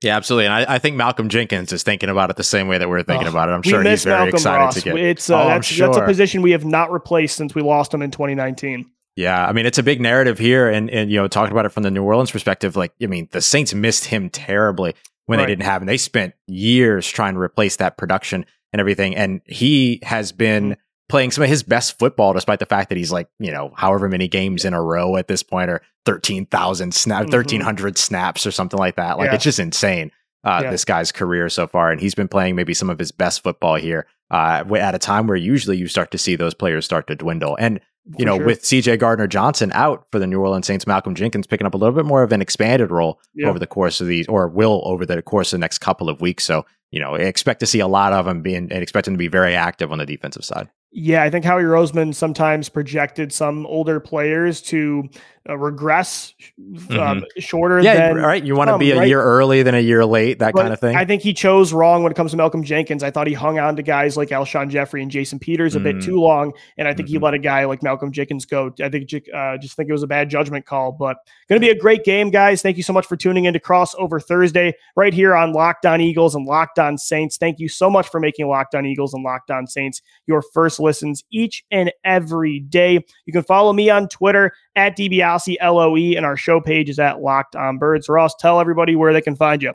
Yeah, 0.00 0.16
absolutely. 0.16 0.46
And 0.46 0.54
I, 0.54 0.74
I, 0.74 0.78
think 0.78 0.94
Malcolm 0.94 1.28
Jenkins 1.28 1.72
is 1.72 1.82
thinking 1.82 2.08
about 2.08 2.30
it 2.30 2.36
the 2.36 2.44
same 2.44 2.68
way 2.68 2.78
that 2.78 2.88
we're 2.88 3.02
thinking 3.02 3.26
oh, 3.26 3.30
about 3.30 3.48
it. 3.48 3.52
I'm 3.52 3.62
sure 3.62 3.82
he's 3.82 4.04
very 4.04 4.16
Malcolm 4.16 4.34
excited 4.36 4.64
Ross. 4.64 4.74
to 4.74 4.80
get. 4.82 4.96
It's 4.96 5.28
uh, 5.28 5.42
oh, 5.42 5.48
that's, 5.48 5.66
sure. 5.66 5.88
that's 5.88 5.98
a 5.98 6.04
position 6.04 6.40
we 6.40 6.52
have 6.52 6.64
not 6.64 6.92
replaced 6.92 7.36
since 7.36 7.52
we 7.52 7.62
lost 7.62 7.92
him 7.92 8.02
in 8.02 8.12
2019. 8.12 8.88
Yeah, 9.16 9.44
I 9.44 9.52
mean 9.52 9.66
it's 9.66 9.78
a 9.78 9.82
big 9.82 10.00
narrative 10.00 10.38
here, 10.38 10.68
and 10.68 10.88
and 10.90 11.10
you 11.10 11.16
know 11.16 11.26
talking 11.26 11.50
about 11.50 11.66
it 11.66 11.70
from 11.70 11.82
the 11.82 11.90
New 11.90 12.04
Orleans 12.04 12.30
perspective, 12.30 12.76
like 12.76 12.92
I 13.02 13.06
mean 13.06 13.28
the 13.32 13.40
Saints 13.40 13.74
missed 13.74 14.04
him 14.04 14.30
terribly 14.30 14.94
when 15.28 15.38
right. 15.38 15.44
they 15.44 15.52
didn't 15.52 15.64
have 15.64 15.82
him. 15.82 15.86
They 15.86 15.98
spent 15.98 16.32
years 16.46 17.06
trying 17.06 17.34
to 17.34 17.40
replace 17.40 17.76
that 17.76 17.98
production 17.98 18.46
and 18.72 18.80
everything. 18.80 19.14
And 19.14 19.42
he 19.44 20.00
has 20.02 20.32
been 20.32 20.70
mm-hmm. 20.70 20.80
playing 21.10 21.32
some 21.32 21.44
of 21.44 21.50
his 21.50 21.62
best 21.62 21.98
football, 21.98 22.32
despite 22.32 22.60
the 22.60 22.66
fact 22.66 22.88
that 22.88 22.96
he's 22.96 23.12
like, 23.12 23.28
you 23.38 23.50
know, 23.50 23.70
however 23.76 24.08
many 24.08 24.26
games 24.26 24.64
in 24.64 24.72
a 24.72 24.82
row 24.82 25.16
at 25.16 25.28
this 25.28 25.42
point, 25.42 25.70
or 25.70 25.82
13,000 26.06 26.94
snap, 26.94 27.24
mm-hmm. 27.24 27.32
1300 27.32 27.98
snaps 27.98 28.46
or 28.46 28.50
something 28.50 28.78
like 28.78 28.96
that. 28.96 29.18
Like 29.18 29.28
yeah. 29.28 29.34
it's 29.34 29.44
just 29.44 29.58
insane. 29.58 30.12
Uh, 30.44 30.60
yeah. 30.64 30.70
This 30.70 30.86
guy's 30.86 31.12
career 31.12 31.50
so 31.50 31.66
far, 31.66 31.90
and 31.90 32.00
he's 32.00 32.14
been 32.14 32.28
playing 32.28 32.56
maybe 32.56 32.72
some 32.72 32.88
of 32.88 32.98
his 32.98 33.12
best 33.12 33.42
football 33.42 33.74
here 33.74 34.06
uh, 34.30 34.64
at 34.76 34.94
a 34.94 34.98
time 34.98 35.26
where 35.26 35.36
usually 35.36 35.76
you 35.76 35.88
start 35.88 36.10
to 36.12 36.18
see 36.18 36.36
those 36.36 36.54
players 36.54 36.86
start 36.86 37.06
to 37.08 37.14
dwindle. 37.14 37.54
And 37.60 37.80
you 38.16 38.24
know, 38.24 38.36
sure. 38.36 38.46
with 38.46 38.62
CJ 38.62 38.98
Gardner 38.98 39.26
Johnson 39.26 39.70
out 39.74 40.06
for 40.10 40.18
the 40.18 40.26
New 40.26 40.40
Orleans 40.40 40.66
Saints, 40.66 40.86
Malcolm 40.86 41.14
Jenkins 41.14 41.46
picking 41.46 41.66
up 41.66 41.74
a 41.74 41.76
little 41.76 41.94
bit 41.94 42.06
more 42.06 42.22
of 42.22 42.32
an 42.32 42.40
expanded 42.40 42.90
role 42.90 43.20
yeah. 43.34 43.48
over 43.48 43.58
the 43.58 43.66
course 43.66 44.00
of 44.00 44.06
these, 44.06 44.26
or 44.28 44.48
will 44.48 44.82
over 44.84 45.04
the 45.04 45.20
course 45.20 45.52
of 45.52 45.58
the 45.58 45.60
next 45.60 45.78
couple 45.78 46.08
of 46.08 46.20
weeks. 46.20 46.44
So, 46.44 46.64
you 46.90 47.00
know, 47.00 47.14
expect 47.14 47.60
to 47.60 47.66
see 47.66 47.80
a 47.80 47.88
lot 47.88 48.12
of 48.12 48.24
them 48.24 48.40
being 48.40 48.72
and 48.72 48.82
expect 48.82 49.06
him 49.06 49.14
to 49.14 49.18
be 49.18 49.28
very 49.28 49.54
active 49.54 49.92
on 49.92 49.98
the 49.98 50.06
defensive 50.06 50.44
side. 50.44 50.68
Yeah, 50.90 51.22
I 51.22 51.28
think 51.28 51.44
Howie 51.44 51.64
Roseman 51.64 52.14
sometimes 52.14 52.70
projected 52.70 53.30
some 53.30 53.66
older 53.66 54.00
players 54.00 54.62
to 54.62 55.08
uh, 55.48 55.56
regress 55.56 56.34
um, 56.58 56.76
mm-hmm. 56.88 57.22
shorter. 57.38 57.80
Yeah, 57.80 58.08
than 58.08 58.16
right. 58.16 58.42
You 58.42 58.54
want 58.54 58.68
to 58.70 58.78
be 58.78 58.90
a 58.90 58.98
right? 58.98 59.08
year 59.08 59.22
early 59.22 59.62
than 59.62 59.74
a 59.74 59.80
year 59.80 60.04
late, 60.04 60.38
that 60.40 60.54
but 60.54 60.62
kind 60.62 60.72
of 60.72 60.80
thing. 60.80 60.96
I 60.96 61.04
think 61.04 61.22
he 61.22 61.32
chose 61.32 61.72
wrong 61.72 62.02
when 62.02 62.12
it 62.12 62.14
comes 62.14 62.32
to 62.32 62.36
Malcolm 62.36 62.62
Jenkins. 62.62 63.02
I 63.02 63.10
thought 63.10 63.26
he 63.26 63.32
hung 63.32 63.58
on 63.58 63.76
to 63.76 63.82
guys 63.82 64.16
like 64.16 64.28
Alshon 64.28 64.68
Jeffery 64.68 65.02
and 65.02 65.10
Jason 65.10 65.38
Peters 65.38 65.74
a 65.74 65.78
mm-hmm. 65.78 65.84
bit 65.84 65.96
mm. 65.96 66.04
too 66.04 66.20
long, 66.20 66.52
and 66.76 66.86
I 66.86 66.94
think 66.94 67.08
mm-hmm. 67.08 67.16
he 67.16 67.24
let 67.24 67.34
a 67.34 67.38
guy 67.38 67.64
like 67.64 67.82
Malcolm 67.82 68.12
Jenkins 68.12 68.44
go. 68.44 68.72
I 68.82 68.88
think 68.88 69.10
uh, 69.34 69.56
just 69.58 69.74
think 69.76 69.88
it 69.88 69.92
was 69.92 70.02
a 70.02 70.08
bad 70.08 70.28
judgment 70.28 70.66
call. 70.66 70.92
But 70.92 71.16
going 71.48 71.60
to 71.60 71.64
be 71.64 71.70
a 71.70 71.78
great 71.78 72.04
game, 72.04 72.30
guys. 72.30 72.62
Thank 72.62 72.76
you 72.76 72.82
so 72.82 72.92
much 72.92 73.06
for 73.06 73.16
tuning 73.16 73.46
in 73.46 73.54
to 73.54 73.60
Crossover 73.60 74.22
Thursday 74.22 74.74
right 74.96 75.14
here 75.14 75.34
on 75.34 75.52
Locked 75.52 75.86
On 75.86 76.00
Eagles 76.00 76.34
and 76.34 76.46
Locked 76.46 76.78
On 76.78 76.98
Saints. 76.98 77.36
Thank 77.36 77.58
you 77.58 77.68
so 77.68 77.88
much 77.90 78.08
for 78.08 78.20
making 78.20 78.46
Locked 78.48 78.74
On 78.74 78.84
Eagles 78.84 79.14
and 79.14 79.24
Locked 79.24 79.50
On 79.50 79.66
Saints 79.66 80.02
your 80.26 80.42
first 80.42 80.78
listens 80.78 81.24
each 81.30 81.64
and 81.70 81.92
every 82.04 82.60
day. 82.60 83.04
You 83.26 83.32
can 83.32 83.42
follow 83.42 83.72
me 83.72 83.90
on 83.90 84.08
Twitter 84.08 84.52
at 84.76 84.96
DiBiase 85.38 85.56
LOE, 85.62 86.16
and 86.16 86.24
our 86.24 86.36
show 86.36 86.60
page 86.60 86.88
is 86.88 86.98
at 86.98 87.20
Locked 87.20 87.56
On 87.56 87.78
Birds. 87.78 88.08
Ross, 88.08 88.34
tell 88.38 88.60
everybody 88.60 88.96
where 88.96 89.12
they 89.12 89.20
can 89.20 89.36
find 89.36 89.62
you. 89.62 89.72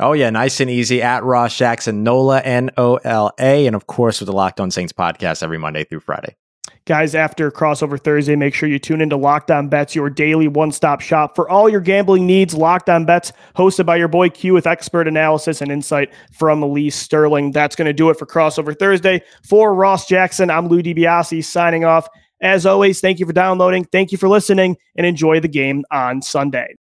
Oh, 0.00 0.12
yeah, 0.12 0.30
nice 0.30 0.60
and 0.60 0.70
easy 0.70 1.02
at 1.02 1.24
Ross 1.24 1.56
Jackson, 1.56 2.04
NOLA, 2.04 2.40
N 2.42 2.70
O 2.76 2.96
L 2.96 3.32
A, 3.38 3.66
and 3.66 3.74
of 3.74 3.86
course 3.88 4.20
with 4.20 4.28
the 4.28 4.32
Locked 4.32 4.60
On 4.60 4.70
Saints 4.70 4.92
podcast 4.92 5.42
every 5.42 5.58
Monday 5.58 5.84
through 5.84 6.00
Friday. 6.00 6.36
Guys, 6.84 7.14
after 7.14 7.50
crossover 7.50 8.02
Thursday, 8.02 8.36
make 8.36 8.54
sure 8.54 8.68
you 8.68 8.78
tune 8.78 9.00
into 9.00 9.16
Locked 9.16 9.50
On 9.50 9.68
Bets, 9.68 9.94
your 9.94 10.08
daily 10.08 10.48
one 10.48 10.72
stop 10.72 11.00
shop 11.00 11.34
for 11.34 11.48
all 11.48 11.68
your 11.68 11.80
gambling 11.80 12.26
needs. 12.26 12.54
Locked 12.54 12.88
On 12.88 13.04
Bets, 13.04 13.32
hosted 13.56 13.84
by 13.84 13.96
your 13.96 14.08
boy 14.08 14.28
Q 14.30 14.54
with 14.54 14.66
expert 14.66 15.08
analysis 15.08 15.60
and 15.60 15.70
insight 15.70 16.12
from 16.32 16.62
Lee 16.72 16.88
Sterling. 16.88 17.50
That's 17.50 17.74
going 17.76 17.86
to 17.86 17.92
do 17.92 18.08
it 18.08 18.18
for 18.18 18.24
crossover 18.24 18.78
Thursday. 18.78 19.22
For 19.46 19.74
Ross 19.74 20.06
Jackson, 20.06 20.48
I'm 20.48 20.68
Lou 20.68 20.82
DiBiase 20.82 21.44
signing 21.44 21.84
off. 21.84 22.08
As 22.40 22.66
always, 22.66 23.00
thank 23.00 23.18
you 23.18 23.26
for 23.26 23.32
downloading, 23.32 23.84
thank 23.84 24.12
you 24.12 24.18
for 24.18 24.28
listening, 24.28 24.76
and 24.96 25.06
enjoy 25.06 25.40
the 25.40 25.48
game 25.48 25.84
on 25.90 26.22
Sunday. 26.22 26.78